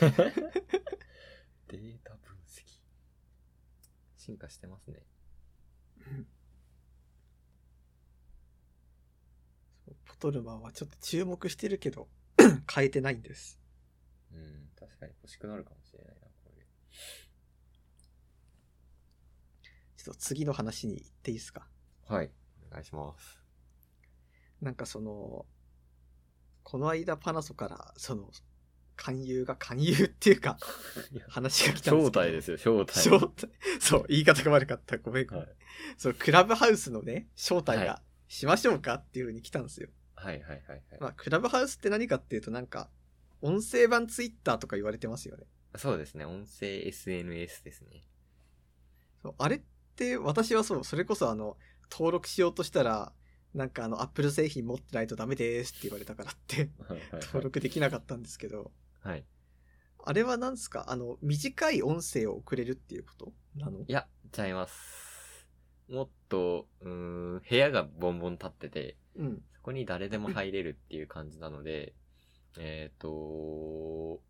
[1.68, 2.80] データ分析。
[4.16, 5.02] 進化してますね。
[10.04, 12.08] ポトルマンはちょっと注目してるけど、
[12.72, 13.60] 変えてないんです。
[14.32, 14.70] うん。
[14.76, 16.66] 確かに欲しくなるかもしれないな、これ。
[20.02, 21.66] ちょっと次の話に行っていいですか？
[22.08, 22.30] はい。
[22.70, 23.38] お願いします。
[24.62, 25.46] なんかその、
[26.62, 28.30] この間パナソから、その、
[28.96, 30.58] 勧誘が勧誘っていうか、
[31.28, 32.20] 話が来たんですけど。
[32.20, 32.92] 招待ですよ、招待。
[32.98, 33.48] 招待？
[33.80, 34.98] そう、言い方が悪かった。
[34.98, 35.26] ごめん。
[35.26, 35.48] はい。
[35.96, 39.88] そう、クラブハウスのね、招待はがしましょうかっていう風に来たんですよ。
[40.14, 40.82] はいはいはいはい。
[41.00, 42.90] まあ、クラブハウスって何かっていうとなんか、
[43.40, 45.44] 音声版ツイッターとか言われてますよね。
[45.76, 48.02] そうですね、音声 SNS ですね。
[49.22, 49.60] そうあれっ
[50.00, 51.58] て私はそう、それこそあの、
[51.90, 53.12] 登録しようとしたら、
[53.52, 56.70] なんかあの、アップル製品持ってないとダメですって言われたからって、
[57.26, 58.70] 登録できなかったんですけど、
[59.02, 59.24] はい。
[60.02, 60.86] あれは何ですか？
[60.88, 63.32] あの、短い音声を送れるっていうこと？
[63.56, 63.80] なの？
[63.80, 65.46] いや、ちゃいます。
[65.90, 69.42] もっと、うーん、部屋がボンボン立ってて、うん。
[69.56, 71.92] そこに誰でも入れるっていう感じなので、
[72.58, 74.20] えっ、と、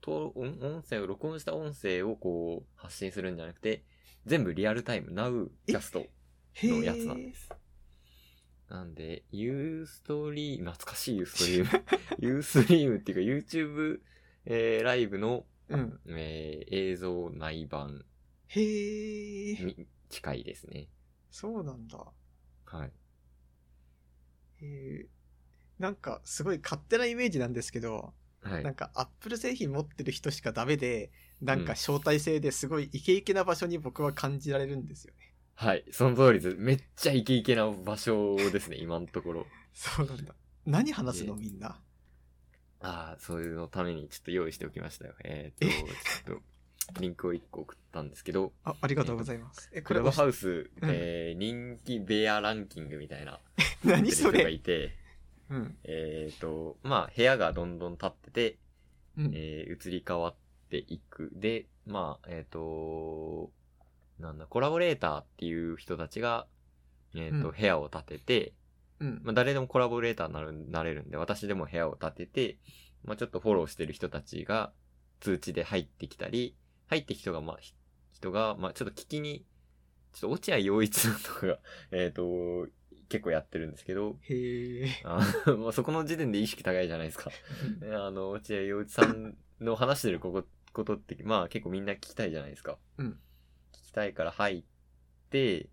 [0.00, 3.82] と音音声を、録音した音声をこう発信するんじゃなくて、
[4.26, 6.10] 全部リアルタイム、Now キャスト
[6.54, 7.34] へのやつなんえで。
[7.34, 7.54] す。
[8.68, 11.70] なんで、ユーストリーム、懐かしいユーストリーム。
[12.18, 14.00] ユーストリームっていうか YouTube、
[14.46, 16.00] えーライブの、うん。
[16.06, 18.04] えー映像内版
[18.48, 19.54] へえ。
[19.58, 20.88] に近いですね。
[21.30, 22.14] そうなんだ。
[22.66, 22.92] はい。
[24.60, 25.08] へえ。
[25.78, 28.74] なんか、すごい勝手なイメージなんですけど、はいなん。
[28.74, 31.12] か、アップル製品持ってる人しかダメで、
[31.44, 35.34] なんうんか招待制ですごいイケイケな場所に僕は感じられるんですよね。
[35.56, 35.84] はい。
[35.92, 36.56] その通りです。
[36.58, 39.46] めっちゃイケイケな場所ですね、今のところ。
[39.72, 40.34] そうなんだ。
[40.66, 41.80] 何話すのみんな？
[42.80, 45.14] ああ、そういうのためにちょっと用意しておきましたよ。
[45.24, 46.38] えっ、と、ちょっ
[46.94, 49.70] と、リンクを1個送ったんですけど、あ、ありがとうございます。
[49.72, 53.40] え、こクラブハウス、うんえー人気ベアランキングみたいな、
[53.84, 54.96] 何そ人がれいて、
[55.50, 55.78] うん。
[55.84, 58.58] えっ、と、まあ、部屋がどんどん立ってて、
[59.16, 59.32] うん。
[59.34, 60.34] えー移り変わっ
[60.82, 61.30] ていく。
[61.34, 63.50] で、まあ、えっ、と、
[64.18, 66.46] なんだ、コラボレーターっていう人たちが、
[67.14, 68.52] えっ、と、うん部屋を建てて、
[69.00, 69.20] うん。
[69.22, 72.58] まあ、誰でもコラボレーターになるなれるんで、私でも部屋を建てて、
[73.04, 74.72] まあ、ちょっとフォローしてる人たちが
[75.20, 76.56] 通知で入ってきたり、
[76.86, 77.74] 入ってきた人が、まあ、ひ
[78.12, 79.44] 人が、まあ、ちょっと聞きに、
[80.12, 81.58] ちょっと落合陽一さんとかが、
[81.90, 82.68] えっ、と、
[83.08, 84.88] 結構やってるんですけど、へえ。
[85.04, 85.20] あ
[85.58, 87.30] まあそこの時点で意識高いじゃないですか。
[87.30, 87.36] ね
[87.94, 92.76] あの、落合陽一さんの話してるここことって、まあ結構みんな聞きたいじゃないですか。
[92.98, 93.18] うん
[93.72, 94.64] 聞きたいから入っ
[95.30, 95.70] て、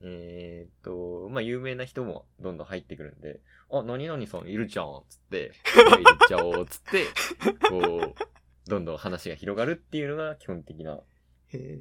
[0.00, 7.04] えーっと、まあ有名な人もどんどん入ってくるんで、あ、何々さんいるじゃんつって、入っちゃおうつって、
[7.68, 11.00] こう、どんどん話が広がるっていうのが基本的な。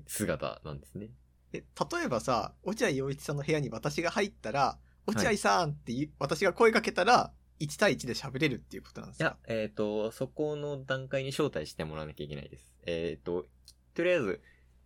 [0.07, 1.09] 姿なんですね。
[1.53, 12.73] え、例えばさ、落合陽一さんの部屋に私が入ったら、落合さんって言う、私が声かけたら、1対1で喋れるっていうことなんですか、いやえーっと、そこの段階に招待してもらわなきゃいけないです。
[12.85, 13.45] えーっと、
[13.93, 14.41] とりあえず、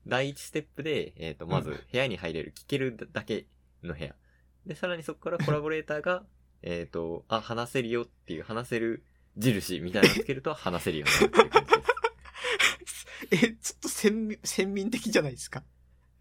[0.08, 3.48] 第一ステップで、えーっと、まずうん部屋に入れる、聞けるだけ
[3.84, 4.16] の部屋。
[4.66, 6.26] で、さらにそこからコラボレーターが、
[6.62, 9.04] えーっと、あ、話せるよっていう、話せる
[9.38, 11.72] 印みたいなのつけると話せるようになるっていう感じ
[12.80, 13.08] です。
[13.32, 15.64] え、ちょっと先民先民的じゃないですか？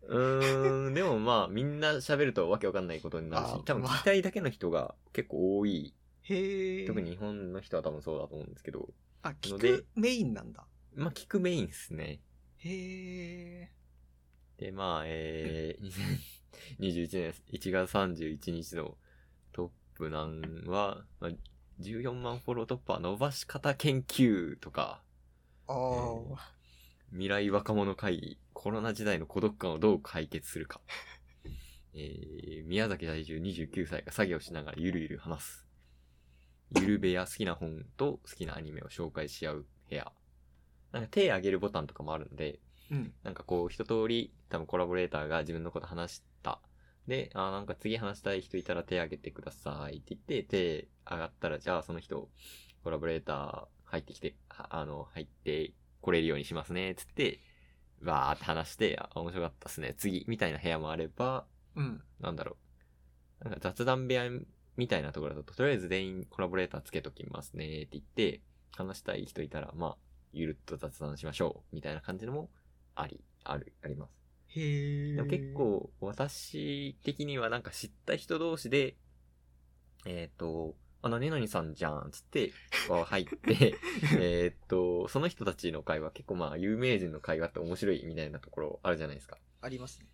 [0.02, 5.94] うーん、でもまあ、みんな喋るとわけわかんないことになるし多分まあ聞きたいだけの人が結構多い。
[6.28, 6.86] へえ。
[6.86, 8.88] 特に日本の人は多分そうだと思うんですけど、
[9.22, 10.66] あ、聞くメインなんだ。
[10.94, 12.20] まあ、聞くメインですね。
[12.58, 13.72] へえ。
[14.58, 15.92] で、まあ、えー、
[16.80, 18.96] 2021年1月31日の
[19.52, 21.30] トップなんは、まあ、
[21.80, 25.02] 14万フォロー突破伸ばし方研究とか、
[25.68, 26.52] ああ、
[27.10, 30.80] 未来若者会議、コロナ時代の孤独感をどう解決するか。
[31.94, 35.67] えー、宮崎在住29歳が作業しながらゆるゆる話す。
[36.76, 40.12] ゆる部屋好きな本と好きなアニメを紹介し合う部屋。
[40.92, 43.12] なんか手挙げるボタンとかもあるんで、うん。
[43.22, 46.60] なんかこう一通り多分コラボレーターが自分のこと話した。
[47.06, 52.28] で、あーなんか次話したい人いたら手挙げてくださいって言って、手上がったらじゃあその人、
[52.84, 57.40] コラボレーター入ってきて、はあの、入ってこれるようにしますね、つって、
[58.02, 62.02] わーって話して、あ、面白かったっすね、次、みたいな部屋もあれば、うん。
[62.20, 62.56] なんだろ
[63.40, 63.44] う。
[63.44, 64.28] なんか雑談部屋
[64.78, 68.40] みたいなところだと、とりあえず全員コラボレーターつけときますねって言って、
[68.74, 69.96] 話したい人いたら、まあ、
[70.32, 72.48] ゆるっと雑談しましょう、みたいな感じのも、
[72.94, 74.12] あり、ある、あります。
[74.48, 75.16] へえ。
[75.16, 78.96] でも結、構私的にはなんか知った人同士で、
[80.06, 82.52] えっ、と、あ、何々さんじゃん、つって、
[83.06, 83.74] 入って、
[84.18, 89.38] えっと、その人たちの会話、結構まあ有名人の会話って面白いみたいなところあるじゃないですか。
[89.60, 90.06] ありますね。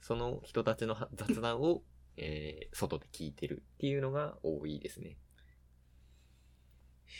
[0.00, 1.82] その人たちのは雑談を、
[2.16, 5.16] えー外で聞いてるっていうのが多いですね。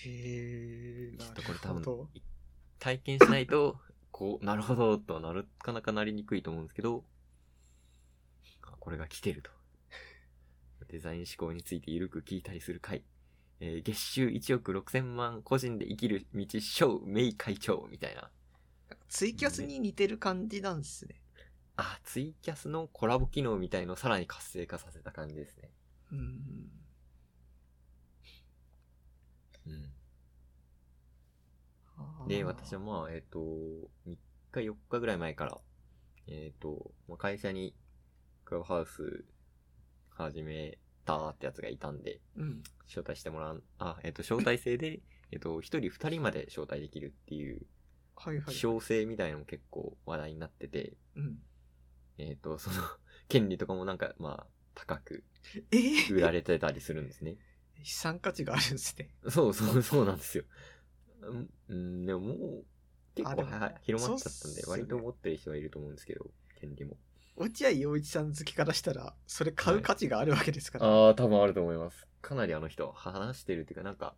[0.05, 1.17] へえ。
[1.19, 2.09] ちょっとこれ多分
[2.79, 3.79] 体験しないと、
[4.11, 7.05] こう、なるほど、とはなるかなかなりにくいと思うんですけど、
[8.63, 9.51] あこれが来てると。
[10.89, 13.05] デザイン思考について緩く聞いたりする回。
[13.61, 18.31] えー月収1億6千万個人で生きる道小メイ会長みたいな。
[19.09, 21.24] ツイキャスに似てる感じなんですね。
[21.77, 25.71] あ、ツイキャスのコラボ機能みたいのをさらに活性化させた感じですね。
[26.13, 26.85] うん。
[32.29, 34.19] で、私はまあ、えっ、と、3日
[34.53, 35.59] 4日ぐらい前から、
[36.27, 37.75] えっ、と、まあ、会社に
[38.45, 39.25] クラブハウス
[40.11, 42.63] 始めたってやつがいたんで、うん。
[42.87, 45.01] 招待してもらう、あ、えっ、と、招待制で、
[45.33, 47.67] えっと、1人2人まで招待できるっていう、
[48.17, 48.45] はいはい。
[48.47, 51.43] 希少性みたいなのも結構話題になってて、うん。
[52.19, 52.77] えっ、と、その、
[53.29, 55.25] 権利とかもなんか、まあ、高く
[55.71, 57.37] えー、売られてたりするんですね。
[57.83, 59.15] 資産価値があるんですね。
[59.29, 60.45] そうそう、そうなんですよ。
[61.23, 62.65] うんうん、でももう、
[63.15, 66.97] 結構は広まっちゃったんで、割と持ってる人はいると思うんですけど、権利も。
[67.37, 70.87] 落合陽一さん好きからしたら、それ買う価値があるわけですから。
[70.87, 72.07] ああ、多分あると思います。
[72.23, 74.15] かなりあの人、話してるっていうか、なんか、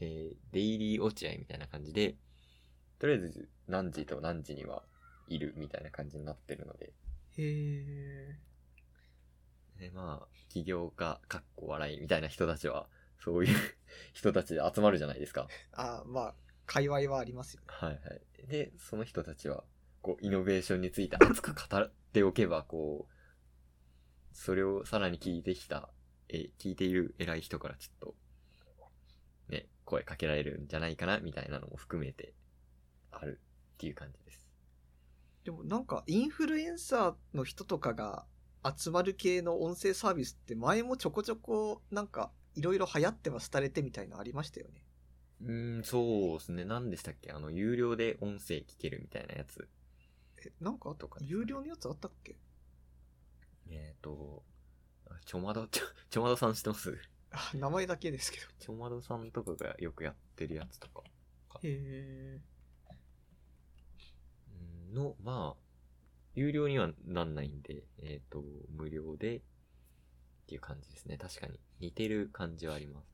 [0.00, 2.16] えー、デイリー落合みたいな感じで、
[2.98, 4.82] とりあえず何時と何時には
[5.28, 6.92] いるみたいな感じになってるので、
[7.36, 8.38] へえ。
[9.78, 12.88] でまあ、起業家、かっこ笑いみたいな人たちは、
[13.22, 13.56] そういう
[14.12, 15.48] 人たちで集まるじゃないですか。
[15.72, 16.34] あーまあ、
[16.66, 17.66] 界隈はありますよね。
[17.70, 18.46] はいはい。
[18.46, 19.64] で、その人たちは、
[20.02, 23.14] こう、イノベーションについて熱く語っておけば、こう、
[24.36, 25.90] それをさらに聞いてきた、
[26.28, 28.16] え、聞いている偉い人からちょっと、
[29.48, 32.34] ね、声かけられるんじゃないかな、みたいなのも含めて、
[33.10, 33.40] ある
[33.74, 34.43] っていう感じです。
[35.44, 38.24] でもなんか、インフルエンサーの人とかが
[38.76, 44.84] 集まる系の音声サービスって前もちょこちょこなんか、いろいろ流行っては廃れてみたいなのありましたよね。
[45.42, 46.64] うーん、そうですね。
[46.64, 47.30] 何でしたっけ？
[47.32, 49.68] あの、有料で音声聞けるみたいなやつ。
[50.38, 52.36] え、なんかあったとかね有料のやつあったっけ？
[53.68, 54.42] えっ、と、
[55.10, 56.96] あちょまど、ちょ、ちょまどさん知ってます？
[57.32, 58.46] あ、名前だけですけど。
[58.58, 61.02] ちょまどさんとかがよくやってるやつとか。
[61.62, 62.40] へえ。
[64.94, 65.60] うんの、まあ、
[66.34, 68.42] 有料にはなんないんで、えっ、と、
[68.76, 69.40] 無料でっ
[70.46, 71.18] ていう感じですね。
[71.18, 71.60] 確かに。
[71.80, 73.06] 似てる感じはあります。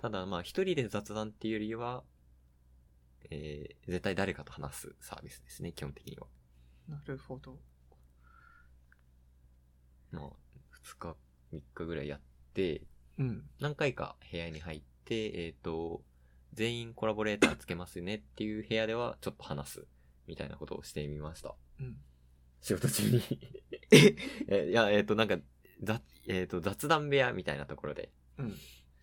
[0.00, 2.02] ただ、まあ、一人で雑談っていうよりは、
[3.30, 6.26] えー、絶対誰かと話すサービスですね、基本的には。
[6.88, 7.58] なるほど。
[10.10, 10.30] まあ、
[10.70, 11.16] 二日、
[11.52, 12.20] 三日ぐらいやっ
[12.54, 12.82] て、
[13.18, 13.44] うん。
[13.60, 16.02] 何回か部屋に入って、えっ、と、
[16.54, 19.86] 全員コラボレーターつけますねっていう部屋ではちょっと話す
[20.26, 21.54] みたいなことをしてみました。
[21.80, 21.96] うん。
[22.60, 23.22] 仕事中に
[23.90, 24.16] え？
[24.48, 25.38] えいや、えっ、と、なんか、
[25.82, 28.54] ざ、えっ、と、雑談部屋みたいなところで、うん。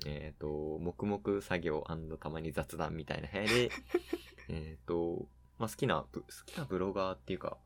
[0.05, 1.85] えっ、と、黙々作業
[2.19, 3.69] たまに雑談みたいな部屋で、
[4.47, 5.27] えっと、
[5.57, 7.57] まあ、好きな、ぶ好きなブロガーっていうか、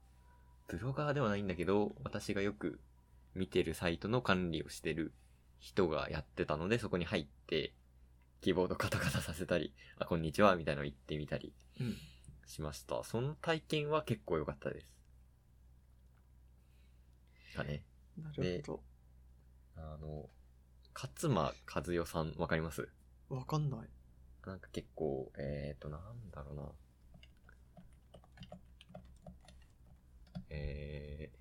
[0.67, 2.81] ブロガーではないんだけど、私がよく
[3.35, 5.13] 見てるサイトの管理をしてる
[5.59, 7.75] 人がやってたので、そこに入って、
[8.41, 11.95] キーボードカタカタさせたり、あ、こんにちは、みたいなの言ってみたりうん。
[12.45, 13.03] しました。
[13.03, 14.93] その体験は結構良かったです。
[17.55, 17.83] かね。
[18.17, 18.83] なるほ
[19.75, 20.29] あの、
[20.93, 22.87] 勝間和代さん、わかります？
[23.29, 23.35] ど。
[23.35, 23.89] わかんない。
[24.45, 26.01] なんか結構、えーと、なん
[26.31, 26.63] だろうな。
[30.49, 31.31] え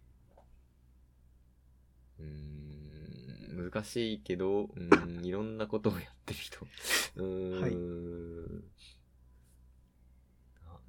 [2.19, 6.67] ー、うーん、難しいけど、うーん、いろんなことをやってる人。
[7.17, 7.79] うーん、はい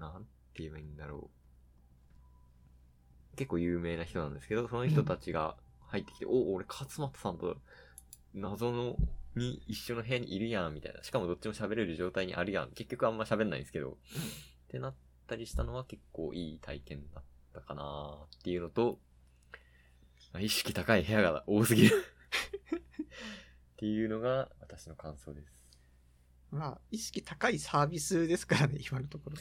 [0.03, 1.29] な、なんて言えばいいんだろ
[3.33, 3.37] う。
[3.37, 5.55] 結構有名な人なんですけど、その人たちが
[5.87, 7.57] 入ってきて、お、俺勝俣さんと
[8.33, 8.95] 謎の
[9.35, 11.03] に一緒の部屋にいるやん、みたいな。
[11.03, 12.69] しかもどっちも喋れる状態にあるやん。
[12.71, 13.91] 結局あんま喋んないんですけど。
[13.91, 13.93] っ
[14.67, 14.95] てなっ
[15.27, 17.23] たりしたのは結構いい体験だっ
[17.53, 18.99] たかなっていうのと、
[20.33, 21.95] まあ意識高い部屋が多すぎる
[22.75, 22.79] っ
[23.77, 25.62] ていうのが私の感想です。
[26.53, 29.37] まあ、意識高いサービスですからね、 今のところ。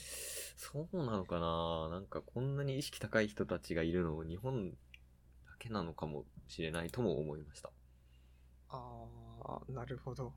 [0.57, 1.89] そうなのかな？
[1.91, 4.77] なんかこんなに意識高い人たちがいるの日本だ
[5.59, 7.71] けなのかもしれないとも思いました。
[8.71, 9.07] あ
[9.45, 10.33] あ、なるほど。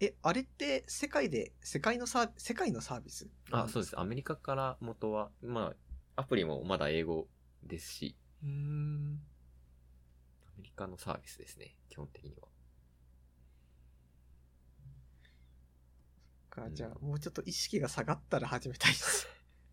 [0.00, 3.28] え、あれって世界で、世界のサー、世界のサービス？
[3.50, 4.00] あ、そうです。
[4.00, 5.74] アメリカから元は、ま
[6.16, 7.28] あ、アプリもまだ英語
[7.62, 9.20] ですし、うーん。
[10.46, 12.48] アメリカのサービスですね、基本的には。
[16.60, 19.26] か、うんじゃあ、もうちょっと意識が下がったら始めたいです。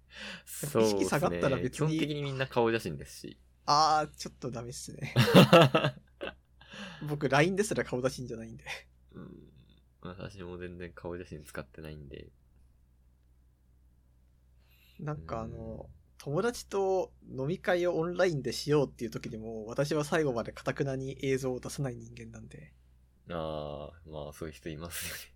[0.46, 0.88] そうね。
[0.90, 3.40] 意識下がったら別に基本的にみんな顔写真ですし。
[3.66, 5.14] あー、ちょっとダメっすね。
[7.02, 8.66] 僕、LINE ですら顔出しんじゃないんで。
[9.14, 9.52] うん、
[10.02, 12.32] 私も全然顔写真使ってないんで。
[15.00, 22.74] なんかあうんの、友達と飲み会をオンラインでしようっていう時にも、私は最後までかたくなに映像を出さない人間なんで。
[23.30, 25.35] ああ、まあそういう人いますよね。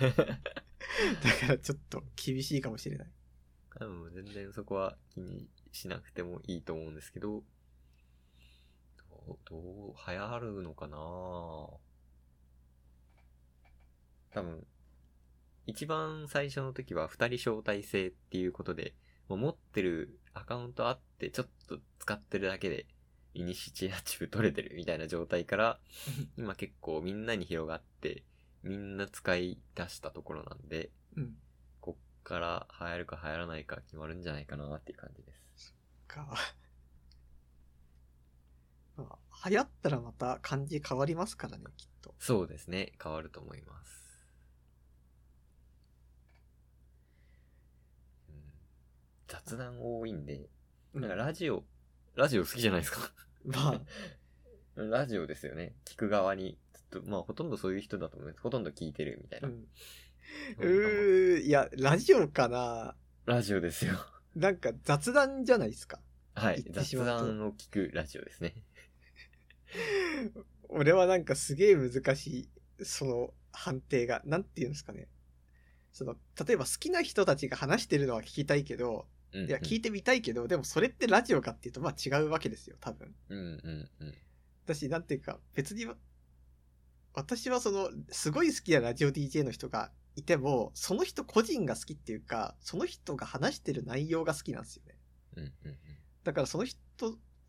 [0.00, 0.14] だ
[1.46, 3.08] からちょっと厳しいかもしれない。
[3.78, 7.42] 多分全然そこは気にしなくてもいいと思うんですけど、
[9.26, 10.96] どう、どう、流行るのかな？
[10.96, 11.80] 多
[14.42, 14.66] 分、
[15.66, 18.94] 一番最初の時は二人招待制っていうことで、
[19.28, 22.86] もう持ってるアカウントあってちょっと使ってるだけで
[23.32, 25.80] イニシチアチブ取れてるみたいな状態から、
[26.36, 28.22] 今結構みんなに広がって、
[28.64, 31.34] みんな使い出したところなんで、うん。
[31.80, 35.74] こっから流行るか流行らないか決まるんじゃないかなっていう感じです。
[36.08, 36.34] か。
[38.96, 42.14] まあ、流行ったらまた感じ変わりますからね、きっと。
[42.18, 42.92] そうですね。
[43.02, 44.02] 変わると思います。
[48.28, 48.34] うん、
[49.28, 50.48] 雑談多いんで、
[50.94, 51.64] なんかラジオ、
[52.14, 53.12] ラジオ好きじゃないですか？
[53.44, 53.80] まあ、
[54.80, 55.74] ラジオですよね。
[55.84, 56.58] 聞く側に。
[57.00, 58.40] とまあほとんどそういう人だと思います。
[58.40, 59.48] ほとんど聞いてるみたいな。
[59.48, 59.66] うん。
[60.58, 62.94] うー、いや、ラジオかな
[63.26, 63.94] ラジオですよ。
[64.34, 66.00] なんか雑談じゃないですか。
[66.34, 66.64] はい。
[66.70, 68.54] 雑談を聞くラジオですね。
[70.68, 74.22] 俺はなんかすげえ難しい、その判定が。
[74.24, 75.08] なんて言うんですかね。
[75.92, 76.16] その、
[76.46, 83.14] 例えば好きな人たちが話してるのは聞きたいけど、うん、いや、聞いてみたいけど、でもそれってラジオかっていうと、まあ違うわけですよ、多分。
[83.28, 84.14] うんうんうん。
[84.64, 85.96] 私、なんていうか、別には、
[87.14, 94.98] 私はその、すごい好きなラジオ DJ の人がいても、その人個人が好きっていうか、その人が話してる内容が好きなんですよね。
[95.36, 95.78] うんうんうん。
[96.24, 96.78] だからその人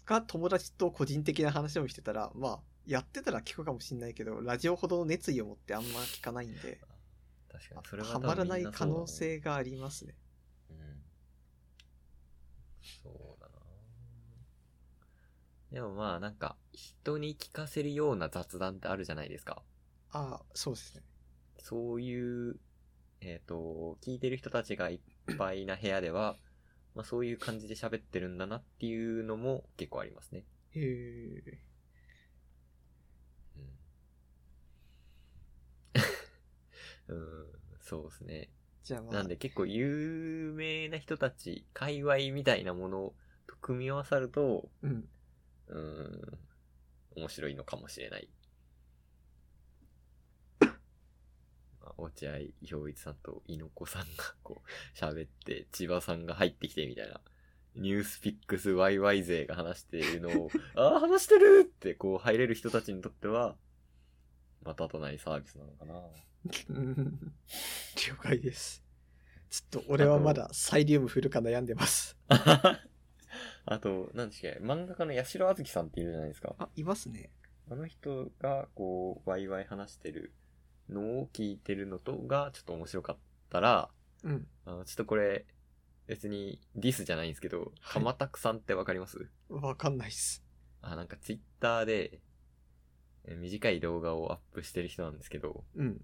[0.05, 6.80] が友達と個人的な話をしてたら、まあ、やってたら聞くかもしんないけど、ラジオほどの熱意を持ってあんま聞かないんで、
[7.51, 7.82] 確かに。
[7.89, 10.16] それははまらない可能性がありますね。
[10.70, 10.78] うん。
[13.03, 13.35] そう
[15.72, 19.63] でもまあなんか、人に聞かせるような雑談ってあるじゃないですか。
[20.11, 21.03] ああ、そうですね。
[21.59, 22.59] そういう、
[23.22, 26.38] えっ、と、聞いてる人たちがいっぱいな部屋では、
[26.93, 30.45] まあそういう感じで喋ってるんだなっていうのも結構ありますね。
[30.72, 31.59] へえ。
[37.07, 37.16] うん。
[37.16, 37.47] うん、
[37.82, 38.49] そうですね。
[38.84, 43.13] じゃあまあ、なんで結構有名な人たち、界隈みたいなもの
[43.47, 45.09] と組み合わさると、うん。
[45.68, 46.39] うーん、
[47.18, 48.30] 面白いのかもしれない。
[50.59, 50.68] ま
[51.82, 54.07] あ落合陽一さんと猪子さんが
[54.43, 57.22] こう喋って、千葉さんが入ってきてみたいな。
[57.76, 63.57] ニュースピックス YY 勢が話しているのを、 ああ、話してるってこう入れる人たちにとっては、
[64.63, 66.01] またとないサービスなのかな。
[66.70, 67.36] う ん
[68.07, 68.84] 了解です。
[69.49, 72.18] ちょっと俺はまだサイリウム振るか悩んでます。
[73.66, 76.55] あと、なんでしたっけ、漫画家の八代あずきさんっているじゃないですか。
[76.59, 77.32] あ、いますね。
[77.70, 80.34] あの人が、こう、ワイワイ話してる
[80.88, 83.18] のを聞いてるのとが、ちょっと面白かっ
[83.49, 83.89] たら、
[84.24, 84.47] うん。
[84.66, 85.45] あのちょっとこれ、
[86.07, 89.28] 別にディスじゃないんですけど、はい鎌田さんってわかります？
[89.49, 90.43] わかんないっす。
[90.82, 92.20] あ、なんかツイッターで、
[93.24, 96.01] え短い動画をアップしてる人なんですけど、うん。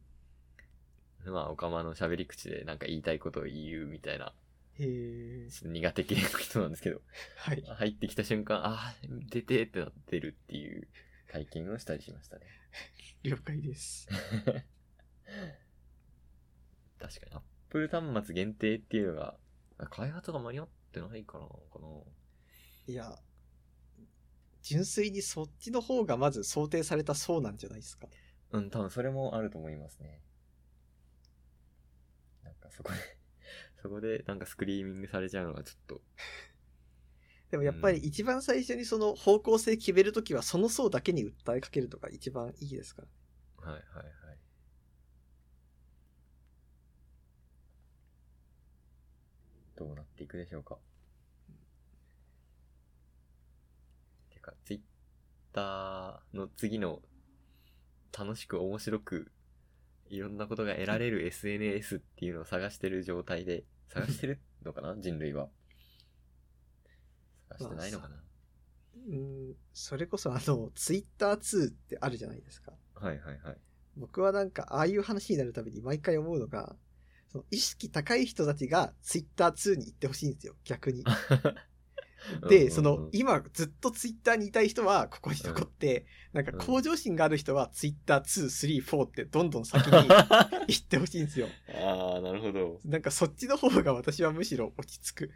[1.26, 4.34] まあ、おかまの喋り口でなんか言いたいことを言うみたいな、
[4.82, 7.02] ちょっと苦手系の人なんですけど、
[7.38, 7.62] はい。
[7.62, 10.88] 入ってきた瞬間、あー、出てってなってるっていう
[11.28, 12.46] 体験をしたりしましたね。
[13.24, 14.08] 了解です。
[17.00, 19.38] 確かに、アップル端末限定っていうのが、
[19.90, 21.88] 開発が間に合ってないからなのかな
[22.88, 23.22] いや、
[24.62, 28.08] 純粋にそっちの方がまず想定されたそうなんじゃないですか。
[28.52, 30.22] うん、多分それもあると思いますね。
[32.44, 32.98] なんかそこで、
[33.82, 36.02] そこでなんかスクリーミングされちゃうのがちょっと、
[37.50, 43.72] でもやっぱり一番最初にその方向性決めるときはその層だけに訴えかけるとか一番いいですから。
[43.72, 44.38] はいはいはい。
[49.76, 50.78] どうなっていくでしょうか。
[54.30, 54.82] てか、ツイッ
[55.54, 57.02] ターの次の
[58.18, 59.32] 楽しく面白く
[60.12, 64.96] いろんなことが得られる SNS っていうのを探してる状態で、探してるのかな？
[65.00, 65.50] 人類は。
[67.50, 68.24] 探してないのかな？
[69.08, 72.74] うん、それこそあの、ツイッター2ってあるじゃないですか。
[72.94, 73.58] はいはいはい。
[73.96, 76.76] 僕はなんか、ああいう話になるたびに毎回思うのが、
[77.30, 81.06] その意識高い人たちがツイッター2に行ってほしいんですよ、逆に。
[82.48, 89.92] で、その、今ずっとツイッターにいたい人はここに残って、なんか向上心がある人はツイッター2、3、4ってどんどん先に
[90.68, 91.48] 行ってほしいんですよ。
[91.70, 92.80] ああ、なるほど。
[92.86, 95.32] なんかそっちの方が私はむしろ落ち着く。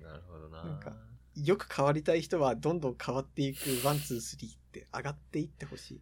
[0.00, 0.64] なるほどな。
[0.64, 0.96] なんか
[1.36, 6.00] よく変わりたい人はどんどん変わっていく one、two、three って上がっていってほしい。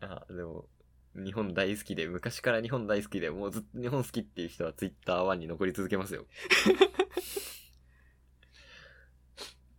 [0.00, 0.68] あ、でも、
[1.14, 6.26] 日本大好きで、昔から日本大好きで、もうずっと日本好きっていう人はツイッター1に残り続けますよ。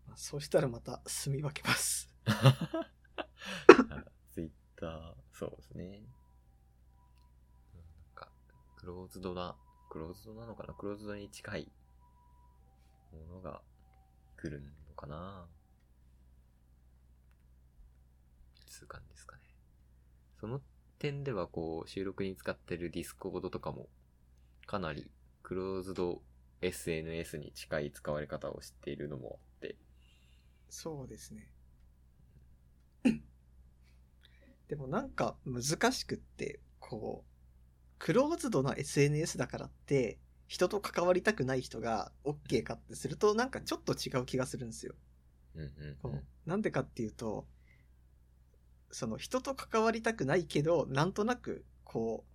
[0.07, 2.07] まあそうしたらまた住み分けます。
[4.31, 6.03] ツイッター、そうですね。
[7.73, 8.31] なんか、
[8.77, 9.57] クローズドな、
[9.89, 10.75] クローズドなのかな？
[10.75, 11.71] クローズドに近い
[13.11, 13.63] ものが
[14.37, 15.47] 来るのかな？
[18.67, 19.41] つう感じですかね。
[20.39, 20.61] その
[20.99, 23.89] 点ではこう、収録に使ってる Discord とかも、
[24.67, 25.09] かなり
[25.41, 26.21] クローズド
[26.61, 29.39] SNS に近い使われ方をしているのも、
[30.69, 31.51] そうですね。
[34.67, 37.29] でもなんか難しくって、こう、
[37.97, 44.95] クローズドな SNS だからって、人と関わりたくない人が OK かってするとなんかちょっと違う気がするんですよ。
[45.55, 47.45] うんなんでかっていうと、
[48.91, 52.33] その人と関わりたくないけど、なんとなく、こう、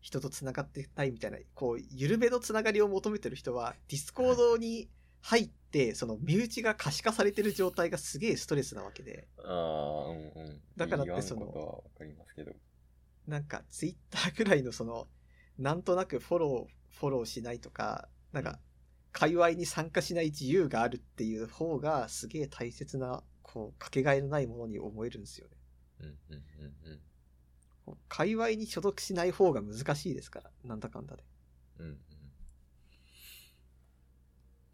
[0.00, 4.88] 人と繋がってたいみたいな、こう、ゆるめの繋がりを求めてる人は、 Discord に
[5.22, 10.60] 入って、その身内が可視化されてる状態がすげえストレスなわけで、ああ、うんうん。
[10.76, 12.52] だからってそのわかりますけど。
[13.26, 15.08] なんかツイッターぐらいのその、
[15.58, 18.58] なんとなくフォロー、フォローしないとか、なんか、
[19.12, 25.56] 界隈に参加しない自由があるっていう方がすげえ大切な、こう、かけがえのないものに思えるんですよね。
[26.00, 26.44] うんうん
[26.86, 26.92] うん
[27.88, 27.98] うん。
[28.08, 31.24] 界隈に所属しない方が難しいですから、なんだかんだで。
[31.78, 31.98] うんうん。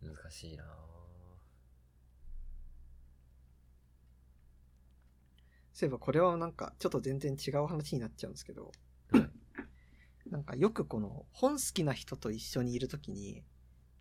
[0.03, 0.67] 難しいなぁ
[5.73, 8.73] そういえばこれはなんかちょっと全然違う話になっちゃうんですけど、
[9.11, 9.31] はい
[10.31, 13.43] なんかよくこの本好きな人と一緒にいるときに、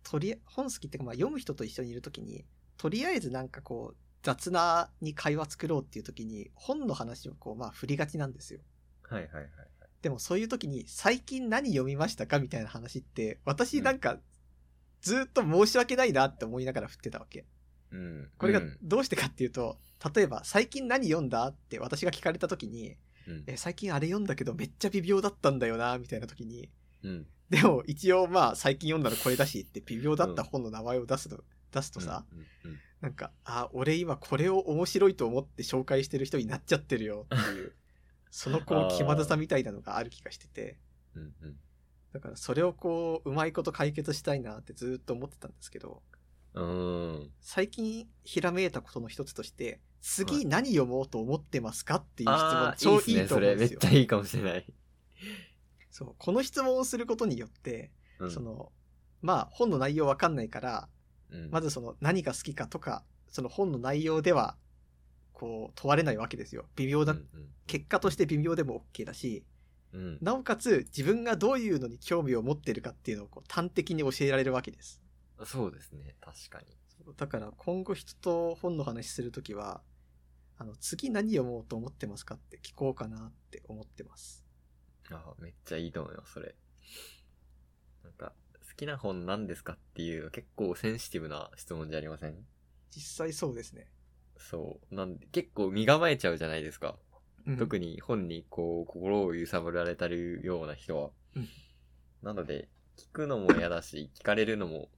[0.02, 2.44] とりあ本好きっていうかまあ読む人と一緒にいるときに、
[2.76, 8.60] とりあえずなんかこう雑なに会話作ろうっていうときに本の話をこうまあ振りがちなんですよ。
[9.02, 9.50] はいはいはいはい。
[10.02, 14.18] でもそういうときに最近何読みましたかみたいな話って私なんか
[15.00, 17.46] ずっと申し訳ないなって思いながら振ってたわけ。
[17.92, 18.30] うん。
[18.38, 19.78] これがうんどうしてかっていうと、
[20.14, 23.44] 例えば最近何読んだって私が聞かれたときに、うん。
[23.46, 26.70] え、最近あれ読んだけどめっちゃ微妙だったんだよな、みたいな時に、
[27.02, 27.26] うん。
[27.50, 31.38] でも一応まあ最近読んだのこれだしって微妙だった本の名前を出すの、
[31.72, 32.38] 出すとさ、うん
[32.70, 37.72] うんなんか、あ、俺今これを面白いと思って紹介してる人になっちゃってるよっていう、
[38.30, 40.78] そのこう気まずさみたいなのがある気がしてて、
[41.14, 41.56] うんうん。
[42.16, 46.02] だからそれをこう、うまいこと解決したいなってずっと思ってたんですけど、
[46.54, 47.30] うーん。
[47.42, 53.26] 最近ひらめいたことの一つとして、はい次何読もうと思ってますかっていう質問ああ、いい超いいっすね。
[53.26, 53.80] それめっと思うんですよ。
[53.80, 54.66] ちゃいいかもしれない。
[55.90, 57.90] そう、この質問をすることによって、
[58.20, 58.70] うんそ、の、
[59.20, 60.88] まあ本の内容わかんないから、
[61.30, 64.56] うんまずその何が好きかとか、その本の内容では、
[65.32, 66.66] こう問われないわけですよ。
[66.76, 67.26] 微妙だ、うん
[67.66, 69.44] 結果として微妙でも OK だし、
[69.92, 70.18] うんうん。
[70.20, 75.02] なおかつ自分がどういうのに興味を持ってるかっていうのをこう端的に教えられるわけです。
[75.44, 76.16] そうですね。
[76.20, 76.76] 確かに。
[77.16, 79.82] だから今後人と本の話するときは、
[80.58, 84.44] あの、次何読もうと思ってますかって聞こうかなって思ってます。
[85.10, 86.56] あめっちゃいいと思います、それ。
[88.02, 88.32] なんか、
[88.68, 92.34] 好きな本何ですかっていう結構センシティブな質問じゃありません？
[92.90, 93.92] 実際そうですね。
[94.38, 94.94] そう。
[94.94, 96.98] なんで、結構身構えちゃうじゃないですか。
[97.46, 101.10] うん特に本にこう、心を揺さぶられたるような人は。
[101.36, 101.48] うん
[102.22, 104.88] なので、聞くのも嫌だし、聞かれるのも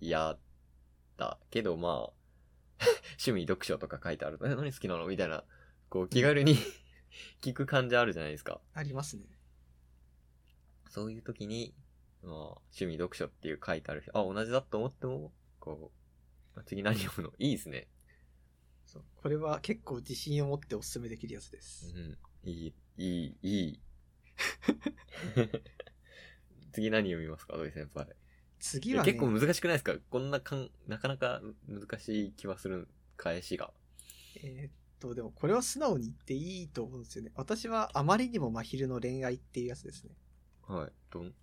[0.00, 0.36] 嫌
[1.16, 2.12] だけど、まあ、
[3.18, 5.06] 趣味読書とか書いてあると、え、何好きなの？
[5.06, 5.44] みたいな、
[5.88, 6.56] こう、気軽に
[7.40, 8.60] 聞く感じあるじゃないですか。
[8.72, 9.26] ありますね。
[10.88, 11.74] そういう時に、
[12.22, 12.34] まあ、
[12.72, 15.92] 趣味読書っていう書いてあるあ、同じだと思っても、こ
[16.56, 17.34] う、次何読むの？
[17.38, 17.86] いいですね。
[18.86, 21.92] そうこれは結構自信を持ってお勧めできるやつです。
[21.94, 22.18] うん。
[22.48, 23.80] いい、いい、いい。
[26.72, 28.06] 次何読みますか土井先輩。
[28.58, 29.94] 次はね、結構難しくないですか？
[30.10, 33.72] こんなかん、なかなか難しい気はする、返しが。
[34.42, 37.32] えーっと、でもこれは素直に言っていいと思うんですよね。
[37.34, 40.14] 私はあまりにも真昼の恋愛っていうやつですね。
[40.62, 40.92] はい。
[41.10, 41.34] どん、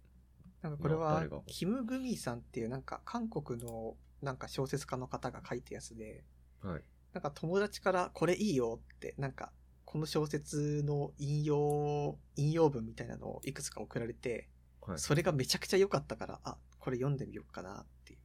[0.62, 6.24] なんかこれはキム・グミさんっていうなんか韓国のなんか小説家の方が書いたやつで、
[6.62, 6.84] はい。
[7.14, 9.51] なんか友達からこれいいよって、なんか、
[9.86, 14.49] この小説の引用、引用文みたいなのをいくつか送られて、
[14.82, 14.99] はい。
[14.99, 18.18] それがめちゃくちゃ良かったから、あ、これ読んでみようかなって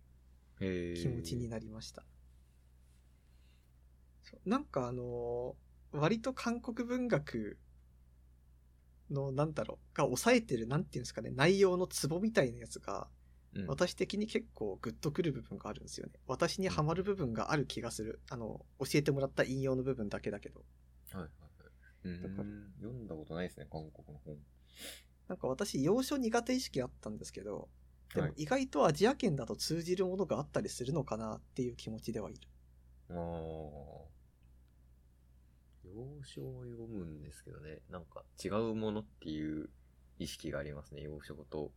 [0.64, 2.04] いう気持ちになりました。
[4.44, 7.58] なんかあのー割と韓国文学
[9.10, 13.08] の、なんだろう、が抑えてる、なんていうんですかね、内容のツボみたいなやつが、
[13.54, 16.12] うん私的に結構グッとくる部分があるんですよね。
[16.26, 18.20] 私にハマる部分がある気がする。
[18.30, 20.62] あの、教えてもらった引用の部分だけだけど。
[21.12, 22.22] はいはいはい。
[22.22, 22.72] だからん。
[22.76, 24.36] 読んだことないですね、韓国の本。
[25.28, 27.68] なんか私、洋書苦手意識あったんですけど、
[28.14, 32.40] ではいも意外とアジア圏だと通じるものがあったりするのかなっていう気持ちではいる。
[33.10, 34.08] ああ。
[35.84, 39.70] 洋書を読むんですけどね、なんか違うものっていう
[40.18, 41.72] 意識がありますね、洋書と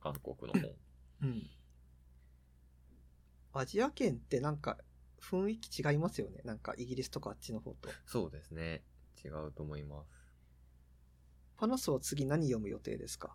[0.00, 0.76] 韓国の本。
[1.22, 1.50] うん。
[3.52, 4.78] アジア圏ってなんか
[5.22, 6.40] 雰囲気違いますよね。
[6.44, 7.88] なんかイギリスとかあっちの方と。
[8.04, 8.82] そうですね。
[9.24, 10.08] 違うと思います。
[11.56, 13.34] パナソは次何読む予定ですか？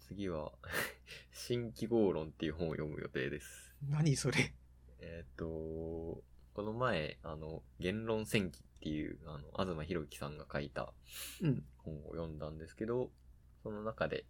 [0.00, 0.52] 次は、
[1.32, 3.74] 新記号論っていう本を読む予定です。
[3.88, 4.54] 何それ？
[4.98, 10.92] えっ、と、この前、あの、言論戦記っていう、あの、東博樹さんが書いた
[11.42, 11.64] うん。
[11.78, 13.12] 本を読んだんですけど、
[13.62, 14.26] その中で、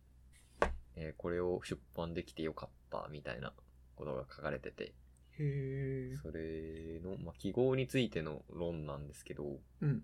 [0.96, 3.52] えーこれを出版できてよかったみたいな
[3.96, 4.94] ことが書かれてて、
[5.38, 6.16] へえ。
[6.22, 10.02] それの、まあ、記号についての論なんですけど、うん。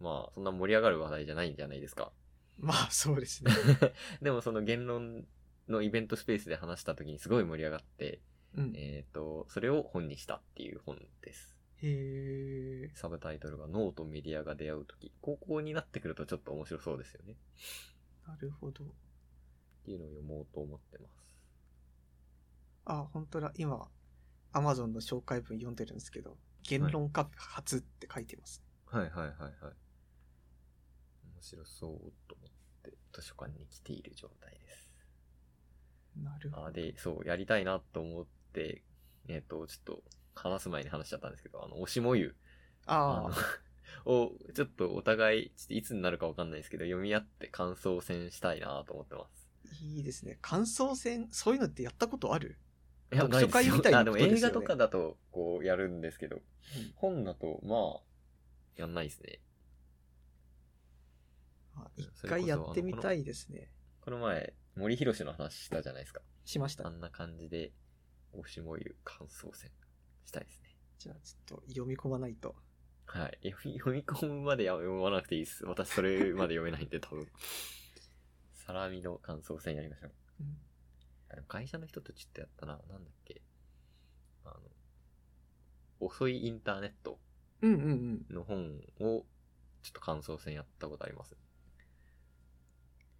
[0.00, 2.12] まあ、そんな盛り上がる話題じゃないんじゃないですか。
[2.58, 3.52] まあ、そうですね。
[4.22, 5.26] でもその言論
[5.68, 8.20] のイベントスペースで話した時にすごい盛り上がって、
[8.54, 8.72] うん。
[8.74, 11.56] えっ、と、それを本にしたっていう本です。
[11.82, 12.90] へえ。
[12.94, 15.12] サブタイトルが脳とメディアが出会う時。
[15.20, 17.36] 高校になってくるとちょっと面白そうですよね。
[18.26, 18.84] なるほど。
[19.86, 21.24] っていうのを読もうと思ってます。
[22.86, 23.52] あ、本当だ。
[23.56, 23.88] 今、
[24.52, 28.64] アマゾンの紹介文読んでるんですけど、言論カフェ初って書いてます。
[28.86, 29.32] はいはいはいはい。
[31.34, 32.50] 面白そうと思っ
[32.82, 34.90] て図書館に来ている状態です。
[36.16, 36.66] なるほど。
[36.66, 38.82] あで、そう、やりたいなと思って、
[39.28, 40.02] えっ、と、ちょっと
[40.34, 42.34] 話す前に話しちゃったんですけど、あの、おしもゆ
[42.86, 43.34] ああ、の
[44.12, 49.45] を、ちょっとお互い、ちょっといつになるかわかんないですけど、読み合って感想戦したいなと思ってます。
[49.82, 50.38] いいですね。
[50.40, 52.58] 感想戦、そういうのってやったことある？
[53.12, 56.40] いや、読書会みたいなあ、でもことですよね映画とかだと、こう、やるんですけど、
[56.96, 59.40] 本だと、まあ、やんないですね。
[61.76, 63.70] あ一回やってみたいですね。
[64.00, 66.20] この前、森博の話したじゃないですか。
[66.44, 66.90] しましたあ。
[66.90, 67.72] んな感じで、
[68.32, 69.70] おしもゆ感想戦
[70.24, 70.76] したいですね。
[70.98, 72.56] じゃあちょっと読み込まないと。
[73.06, 73.52] はい。
[73.52, 75.64] 読み 込むまでは読まなくていいです。
[75.64, 77.28] 私それまで読めないんで多分。
[78.66, 80.12] サラミの感想戦やりましょう。
[80.40, 80.56] うん
[81.28, 82.72] あでも会社の人とちょっとやったな。
[82.88, 83.42] なんだっけ。
[84.44, 84.54] あの、
[86.00, 87.18] 遅いインターネット
[87.62, 87.80] うんうん
[88.28, 88.34] うん。
[88.34, 89.24] の本を
[89.82, 91.36] ちょっと感想戦やったことあります。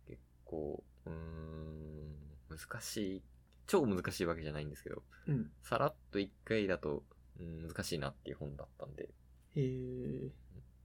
[0.06, 2.16] 結構、うーん、
[2.48, 3.22] 難しい。
[3.66, 5.50] 超難しいわけじゃないんですけど、うん。
[5.62, 7.02] さらっと一回だと、
[7.40, 9.08] うん、難しいなっていう本だったんで、へ
[9.56, 10.30] え。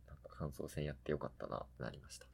[0.07, 2.25] なんか感想戦やってよかったなってなりました。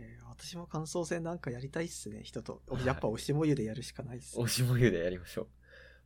[0.00, 2.62] えー私も感想戦なんかやりたいっすね、人と。
[2.86, 5.48] やっぱ押しもゆでやるしかないっす、推しもゆでやりましょ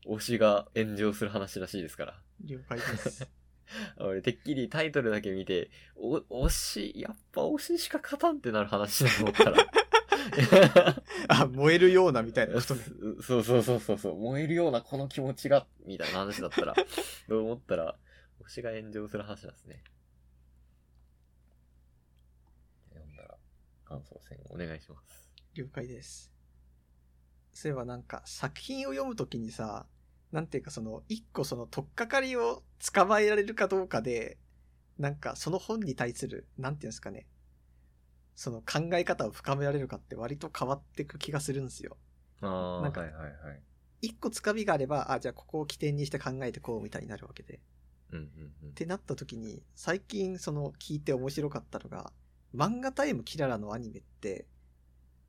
[0.07, 0.17] う。
[0.17, 2.21] 推しが炎上する話らしいですから。
[2.45, 3.29] 了解です。
[3.99, 6.17] 俺、てっきりタイトルだけ見て、お、
[6.47, 9.67] 推し、やっぱ推ししか勝たんってなる話だと思ったら。
[11.29, 12.83] あ、燃えるようなみたいなことね。
[13.23, 16.75] そうそうそうそうそう、燃えるようなこの気持ちが、みたいな話だったら、
[17.29, 17.97] と思ったら、
[18.43, 19.85] 推しが炎上する話なんですね。
[22.91, 23.39] 読んだら、
[23.85, 25.31] 感想戦お願いします。
[25.55, 26.33] 了解です。
[27.53, 29.87] そういえばなんか作品を読むときにさ、
[30.33, 34.39] なんていうかその一個その取っかかりを捕まえられるかどうかで、
[34.99, 37.27] なんかその本に対する、なんていうんですかね、
[38.35, 41.97] その考え方を深められるかって割と変わってく気がするんですよ。
[42.41, 43.63] ああ、なんかはいはいはい。
[44.03, 47.61] 一個つかみがあれば、あ、じゃあここを起点にして考えてこうみたいになるわけで。
[48.13, 48.73] うんうんうんっ。
[48.75, 52.13] てなった時に、最近その聞いて面白かったのが、
[52.55, 54.47] 漫画タイムキララのアニメって、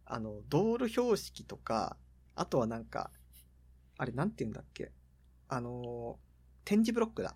[0.05, 1.97] あの、道路標識とか、
[2.35, 3.11] あとはなんか、
[3.97, 4.91] あれなんて言うんだっけ？
[5.47, 6.19] あの、
[6.63, 7.35] 展示ブロックだ。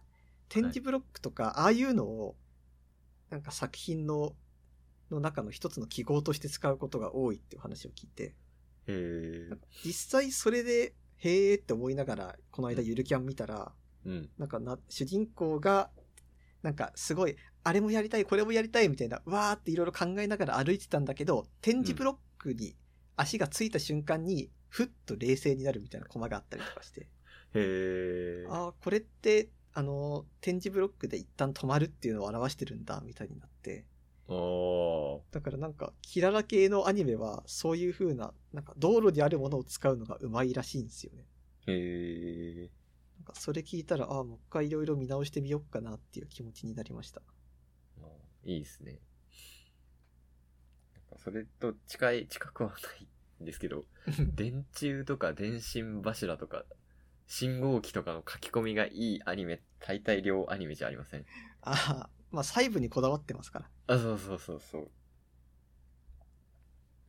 [0.50, 2.36] 展示ブロックとか、ああいうのを、
[3.30, 4.36] なんか作品の、
[5.10, 8.36] の中の一つの記号として使うことが多いっていう話を聞いて、
[8.88, 9.50] へ
[9.84, 13.72] 実際それで、へーって思いながら、この間ゆるキャン見たら、
[14.06, 14.30] うん。
[14.38, 15.90] なんかな、主人公が、
[16.62, 22.76] なんかすごい、あれもやりたい、これもやりたいみたいな、わーっていろいろ考えながら歩いてたんだけど、展示ブロックに
[23.16, 27.08] 足がついた瞬間に、ふっと冷静になるみたいなコマがあったりとかして、へ
[27.56, 28.48] え。
[28.50, 33.86] ああ、これって、あの、展示ブロックで一旦止まるっていうのを表してるんだ、みたいになって。
[34.28, 41.26] おだからなんか、キララ系のアニメは、そういう風な、なんか道路にあるものを使うのがうまいらしいんですよね。
[41.68, 41.72] ー。
[41.72, 42.70] へえ。
[43.30, 47.22] かそれ聞いたら、ああ、もう一回いろいろ見直してみようかなっていう気持ちになりました。
[48.02, 48.06] あ
[48.44, 49.00] いいですね。
[50.94, 53.86] なんかそれと近い、近くはないんですけど、
[54.36, 56.66] 電柱とか電信柱とか、
[57.28, 61.26] 信号機とかの書き込みがいいアニメ、大体両アニメじゃありません。
[61.62, 63.96] ああ、まあ細部にこだわってますから。
[63.96, 64.92] あ、そうそうそうそう。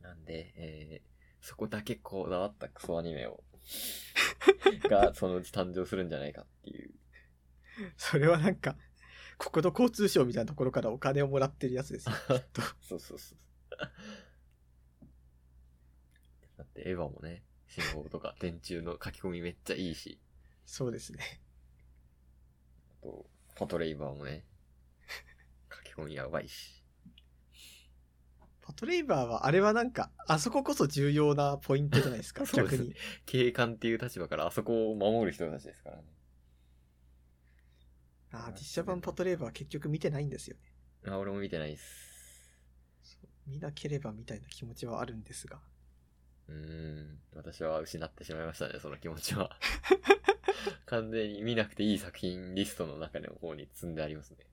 [0.01, 3.43] なんで、えー、そこだけこだわったクソアニメを、
[4.89, 6.93] がそのうち誕生するんじゃないかっていう。
[7.97, 8.77] それはなんか、
[9.37, 12.15] 国土交通省みたいなところからお金をもらってるやつですよ。
[12.27, 12.61] きっと。
[12.81, 13.37] そうそうそう。
[16.57, 20.19] だってエヴァもね、信号とか電柱の書き込みめっちゃいいし、
[20.65, 21.41] そうですね。
[23.01, 24.45] あと、パトレイバーもね、
[25.73, 26.80] 書き込みやばいし。
[28.71, 32.95] パトレイバーは、あれはなんか、あそここそ重要なポイントじゃないですか、 そうです逆に。
[33.25, 36.03] 警官っていう立場からあそこを守る人たちですからね。
[38.31, 41.11] ああ、実写版パトレイバーは結局見てないんですよね。
[41.11, 42.55] あ、俺も見てないっす。
[43.01, 45.59] そう見なければみたいな気持ちはあるんですが。
[46.47, 47.19] うーん。
[47.35, 49.49] 私は失ってしまいましたね、その気持ちは。
[50.87, 54.45] 完全に見なくていい作品リストの中の方に積んでありますね。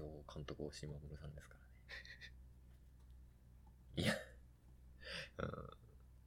[0.00, 1.66] 応、監督大島守さんですからね。
[4.02, 4.14] いや、
[5.38, 5.48] うん、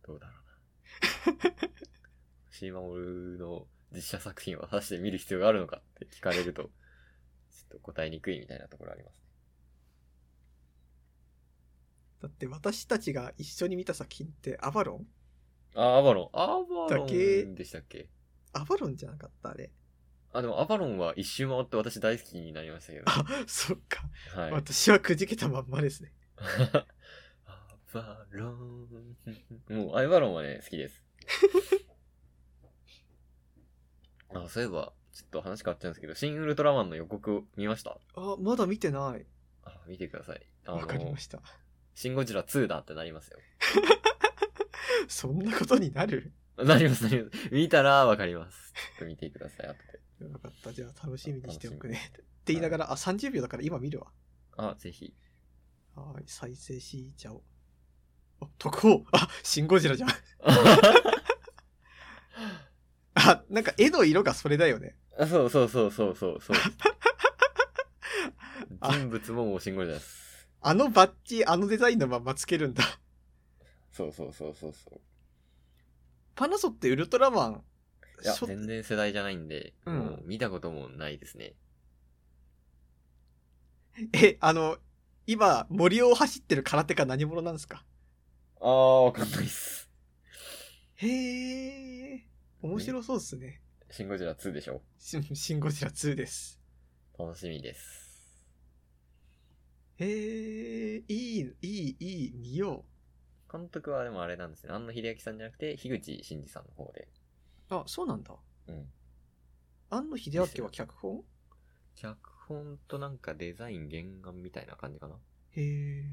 [0.03, 1.69] どうだろうな。
[2.51, 6.71] 島守の実写作品を果たして見る必要があるのかって聞かれると、ちょっ
[7.69, 9.25] と答えにくいみたいなところありますね。
[12.21, 15.07] だって私たちが一緒に見た作品ってアバロン？
[15.75, 16.39] あ、アバロン。
[16.39, 17.07] アバロン
[17.55, 18.09] でしたっけ？
[18.53, 19.71] アバロンじゃなかったあれ。
[20.37, 23.05] あ、でもアバロンは一周回って私大好きになりましたけど。
[23.07, 24.03] あ、そっか。
[24.39, 24.51] はい。
[24.51, 26.11] 私はくじけたまんまですね。
[27.45, 28.87] アバロン。
[29.69, 31.01] もう、アバロンはね、好きです。
[34.33, 37.97] あ、そういえば、ちょっと話変わっちゃうんですけど、シン・ウルトラマンの予告見ました？
[38.15, 39.25] あ、まだ見てない。
[39.63, 40.45] あ、見てください。
[40.65, 41.39] あわかりのま、した。
[41.93, 43.39] シン・ゴジラ2だってなりますよ。
[45.07, 46.33] そんなことになる？
[46.57, 47.49] なります、なります。
[47.51, 48.73] 見たらわかります。
[48.73, 50.01] ちょっと見てください、後で。
[50.29, 50.73] よかった。
[50.73, 51.99] じゃあ楽しみにしておくね。
[52.09, 52.11] っ
[52.45, 54.07] て言いながら、あ、30秒だから今見るわ。
[54.57, 55.13] あ、ぜひ。
[55.95, 57.41] はい、再生しちゃおう。
[58.41, 60.09] あ、特報あ、シンゴジラじゃん。
[63.15, 64.95] あ、なんか絵の色がそれだよね。
[65.17, 66.57] あそうそうそうそうそうそう。
[68.81, 70.49] あ人物ももうシン・ゴジラです。
[70.61, 72.83] あのバッジ、あのデザインのままつけるんだ。
[73.91, 74.99] そうそうそうそうそう。
[76.35, 77.63] パナソってウルトラマン、
[78.25, 81.55] いや、しょ全然世代じゃないんで、うんもう見たこともないですね。
[84.13, 84.77] え、あの、
[85.27, 87.85] 今、森を走ってる空手家何者なんですか？
[88.59, 89.89] あー、わかんないっす。
[90.95, 91.07] へ
[92.15, 92.25] え、
[92.61, 93.61] 面白そうっすね。
[93.89, 94.81] シン・ゴジラ2でしょ？
[94.97, 96.59] シンシンゴジラ2です。
[97.17, 98.45] 楽しみです。
[99.97, 102.85] へえ、いい、いい、いい、見よ
[103.51, 104.71] 監督はでもあれなんですね。
[104.73, 107.07] 安野秀明さんじゃなくて、樋口真嗣さんの方で。
[107.69, 107.75] う。
[107.75, 108.35] あ、そうなんだ。
[108.67, 108.89] うん。
[109.89, 111.23] 庵野秀明は脚本？
[111.95, 115.15] 脚本となんかデザイン原案みたいな感じかな。
[115.51, 116.03] へえ。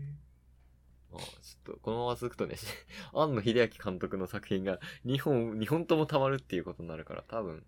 [1.11, 2.57] まあ、ちょっと、このまま続くとね、
[3.13, 7.67] 庵野秀明監督の作品が2本、2本とも溜まるっていうことになるから、多分、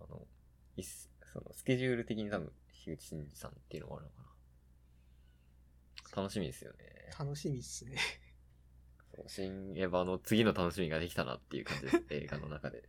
[0.00, 0.26] あの、
[0.76, 4.22] いっその、スケジュール的に多分、樋口真嗣さんっていうのもあるのか
[6.14, 6.22] な。
[6.22, 7.10] 楽しみですよね。
[7.16, 7.96] 楽しみっすね。
[9.26, 12.88] 新エヴァの次の楽しみができたなっていう感じです、 映画の中で。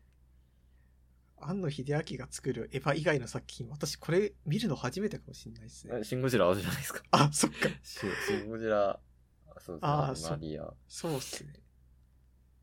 [1.38, 5.99] 庵野秀明が作るエヴァ以外の作品、私これ見るの初めてかもしれないですね。
[5.99, 7.03] えシン・ゴジラあるじゃないですか。
[7.11, 7.69] あ、そっか。
[7.82, 10.29] シシン・ゴジラ、あそうですね。
[10.29, 10.73] マリア。
[10.88, 11.53] そうっすね。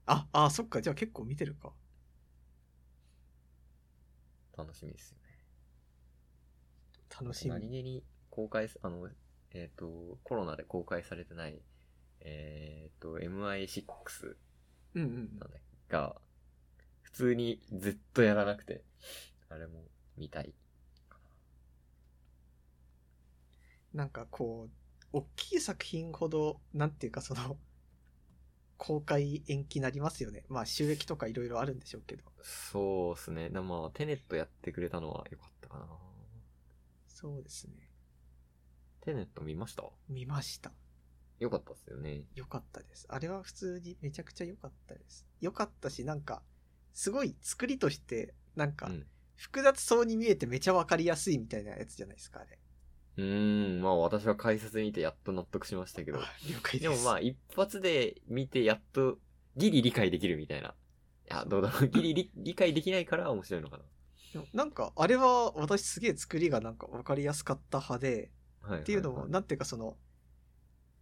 [0.07, 0.81] あ、あ、そっか。
[0.81, 1.73] じゃあ結構見てるか。
[4.57, 5.29] 楽しみですよね。
[7.21, 7.51] 楽しみ。
[7.51, 9.09] 何気に公開す、あの、
[9.53, 11.61] えっ、と、コロナで公開されてない、
[12.21, 14.37] えっ、と、MI6
[14.95, 15.95] うんうんなんだっけ？
[15.95, 16.21] が、
[17.03, 18.83] 普通にずっとやらなくて、
[19.49, 19.85] あれも
[20.17, 20.55] 見たい
[21.09, 21.19] か
[23.95, 24.71] なんかこう、
[25.13, 27.59] 大きい作品ほど、なんていうかその、
[28.77, 30.45] 公開延期なりますよね。
[30.49, 32.25] まあ収益とかいろいろあるんでしょうけど。
[32.25, 32.31] な。
[32.45, 33.51] そうですね。
[33.51, 35.87] でもまあ、テネットやってくれたのは良かったかな。
[37.09, 37.91] そうですね。
[39.01, 39.85] テネット見ました？
[40.09, 40.73] 見ました。
[41.39, 42.25] 良かったっすよね。
[42.35, 43.07] 良かったです。
[43.09, 45.27] あれは普通にめちゃくちゃ良かったです。
[45.41, 46.43] 良かったし、なんか、
[46.93, 52.59] すごい作りとして、なんかうん、複雑そうに見えてめちゃわかりやすいみたいなやつじゃないですか、あれ。
[53.19, 56.19] うーん、まあ私は解説見てやっと納得しましたけど。
[56.19, 56.89] あ 了解で。
[56.89, 59.19] ですもまあ一発で見てやっと
[59.57, 60.69] ギリ理解できるみたいな。
[60.69, 60.73] い
[61.31, 61.89] や、どうだろう。
[61.91, 63.81] ギリ理理解できないから面白いのか
[64.33, 68.31] でもなんか、あれは私すげえ作りがなんかわかりやすかった派で、
[68.63, 68.69] な。
[68.71, 68.81] はい。
[68.81, 69.97] っていうのも、はなんていうかその、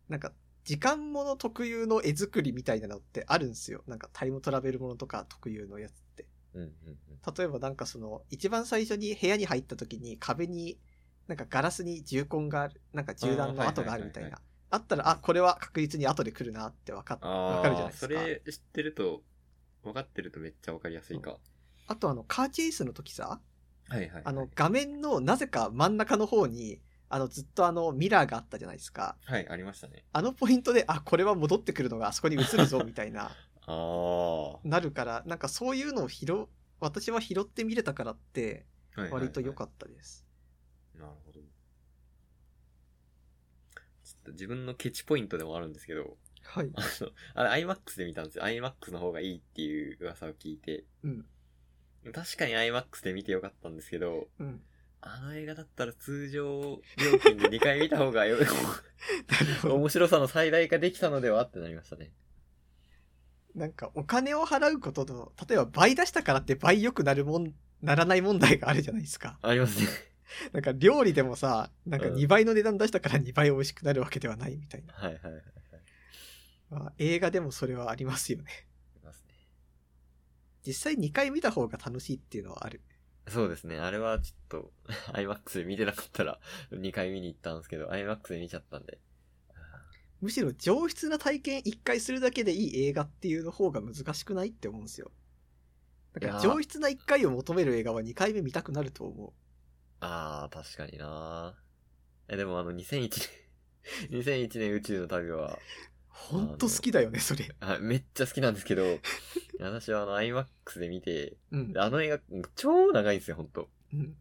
[0.09, 0.33] なんか、
[0.65, 3.83] 時間もの特有の絵作りみたいなのってあるんですよ。
[3.87, 6.23] なんかタイムトラベルものとか特有のやつって。
[6.23, 7.35] いうんうんうん。
[7.35, 10.79] 例えばなんかその、一番最初に部屋に入った時に壁に、
[11.29, 14.41] なんかガラスに銃痕がある、なんか銃弾の跡があるみたいな。
[14.71, 18.07] あったら、あ、これは確実に後で来るなってわかかるじゃないあ、ですか。
[18.07, 19.23] それ知ってると、
[19.85, 21.39] 分かってるとめっちゃ分かりやすいか。
[21.87, 23.41] あとあの、カーチェイスの時さ、
[23.89, 24.23] はいはいはい。
[24.25, 29.17] あの、画面のなぜか真ん中の方に、あの、ずっとあの、ミラーがあったじゃないですか。
[29.25, 30.05] はい、ありましたね。
[30.13, 33.31] あのポイントで、あ、これは戻ってくるのがあそこに映るぞ、みたいな、
[33.67, 34.59] ああ。
[34.65, 36.47] なるから、なんかそういうのを拾、
[36.81, 40.27] 私は拾って見れたからって、はいはいはい割と良かったです。
[40.95, 41.41] なるほど。
[41.41, 46.71] ちょっと自分のケチポイントでもあるんですけど、はい。
[46.75, 48.45] あの、あれ IMAX で見たんですよ。
[48.45, 50.85] IMAX の方がいいっていう噂を聞いて。
[51.03, 51.27] うん。
[52.13, 54.63] 確かに IMAX で見てよかったんですけど、うん。
[55.09, 56.81] あの映画だったら通常料
[57.23, 58.39] 金で2回見た方がよ。
[59.65, 62.13] 面白さの最大化できたのではってなりましたね。
[63.55, 69.39] なんかお金を払うことの、例えば倍出したからって倍良くなるもん、ならない問題があるじゃないですか。
[69.43, 69.87] ありますね。
[70.53, 74.93] なんか料理でもさ、なんかうん2倍の値段出したから2倍美味しくなるわけではないみたいな。
[74.93, 75.45] はいはいはいはい。
[76.69, 78.67] まあ、映画でもそれはありますよね。
[78.97, 79.35] ありますね。
[80.67, 82.83] 実際2回見た方が楽しいっていうのはある。
[83.29, 83.79] そうですね。
[83.79, 84.73] あれはちょっと、
[85.13, 86.39] IMAX で見てなかったら
[86.73, 88.99] 2回見に行ったんですけど、IMAX で見ちゃったんで。
[90.21, 95.11] むしろ上質な体験1回するだけでいい映画っていうの方が難しくないって思うんですよ。
[96.15, 99.33] だから上質な1回を求める映画は2回目見たくなると思う。
[100.01, 101.55] ああ、確かにな
[102.29, 103.29] え、でもあの2001年、
[104.23, 105.59] 2001年宇宙の旅は、
[106.17, 107.55] ほんと好きだよね、それ。
[107.61, 108.99] あめっちゃ好きなんですけど、
[109.61, 111.73] 私はあの IMAX で見て、うん。
[111.77, 112.21] あの映画
[112.57, 113.71] 超長いんですよ、ほんと。
[113.93, 114.17] うん。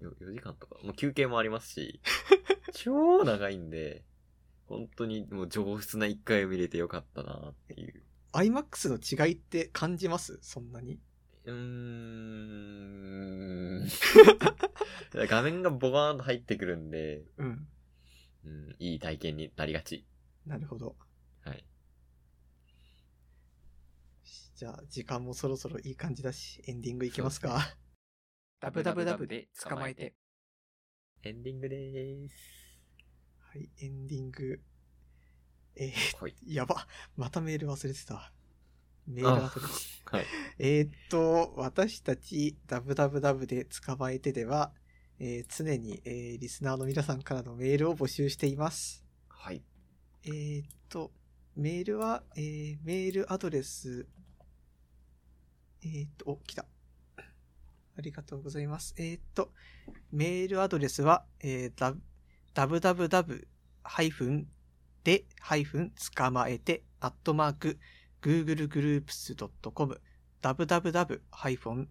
[0.00, 0.76] よ4時間とか。
[0.82, 2.00] もう休憩もありますし、
[2.72, 4.04] 超長いんで、
[4.66, 8.02] 本当にもう上質な1回を見れてよかったなっていう。
[8.32, 10.38] IMAX の違いって感じます？
[10.40, 11.00] そんなに？
[11.44, 13.88] うーん。
[15.28, 17.68] 画面がボバーンと入ってくるんで、うん。
[18.44, 20.06] うん、いい体験になりがち。
[20.46, 20.96] なるほど。
[21.44, 21.64] はい。
[24.60, 27.78] じゃあ、時間もそろそろいい感じだし、エンディングいきますか。
[28.60, 30.14] ダブダブダブで捕まえて。
[31.22, 32.34] エンディングでーす。
[33.38, 34.60] はい、エンディング。
[35.76, 36.34] えはい。
[36.46, 36.86] ー、やば。
[37.16, 38.34] またメール忘れてた。
[39.06, 40.02] メールアドレス。
[40.04, 40.26] はい。
[40.58, 44.74] えーっと、私たち、ダブダブダブで捕まえてでは、
[45.18, 49.06] えー常に、えーリスナーの皆さんからのメールを募集しています。
[49.30, 49.62] はい。
[50.24, 51.12] えーっと、
[51.56, 54.06] メールは、えーメールアドレス、
[55.82, 56.66] えーっと、お、来た。
[57.96, 58.94] ありがとうございます。
[58.96, 59.52] えーっと、
[60.10, 61.94] メールアドレスは、えー、ダ
[62.54, 63.46] ダブダブダブ
[63.82, 64.48] ハイフン
[65.04, 67.78] でハイフン捕まえてアットマーク
[68.22, 70.00] googlegroups.com
[70.42, 71.88] ダブダブダブハイフン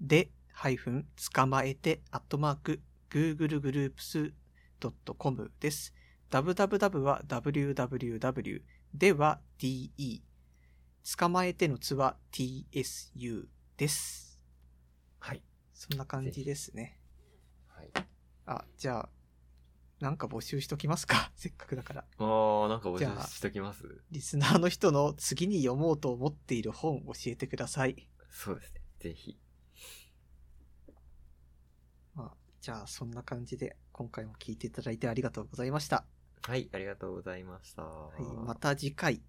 [0.00, 5.94] でハイフン捕まえてアットマーク googlegroups.com です。
[6.30, 8.62] www は www
[8.94, 9.90] では de
[11.18, 13.46] 捕まえてのつは tsu
[13.76, 14.38] です。
[15.18, 15.42] はい。
[15.74, 16.98] そんな感じですね。
[17.68, 17.90] はい。
[18.46, 19.08] あ、じゃあ、
[20.00, 21.30] なんか募集しときますか？
[21.36, 22.06] せっかくだから。
[22.18, 24.02] あー、なんか募集しときます？
[24.10, 28.08] リスナーの人の次に読もうと思っている本教えてください。
[28.30, 28.82] そうですね。
[28.98, 29.38] ぜひ。
[32.14, 36.06] まあ、じゃあそんな感じで今回も聞いていただいてありがとうございました。
[36.42, 37.82] はい、ありがとうございました。
[37.82, 39.22] はい、また次回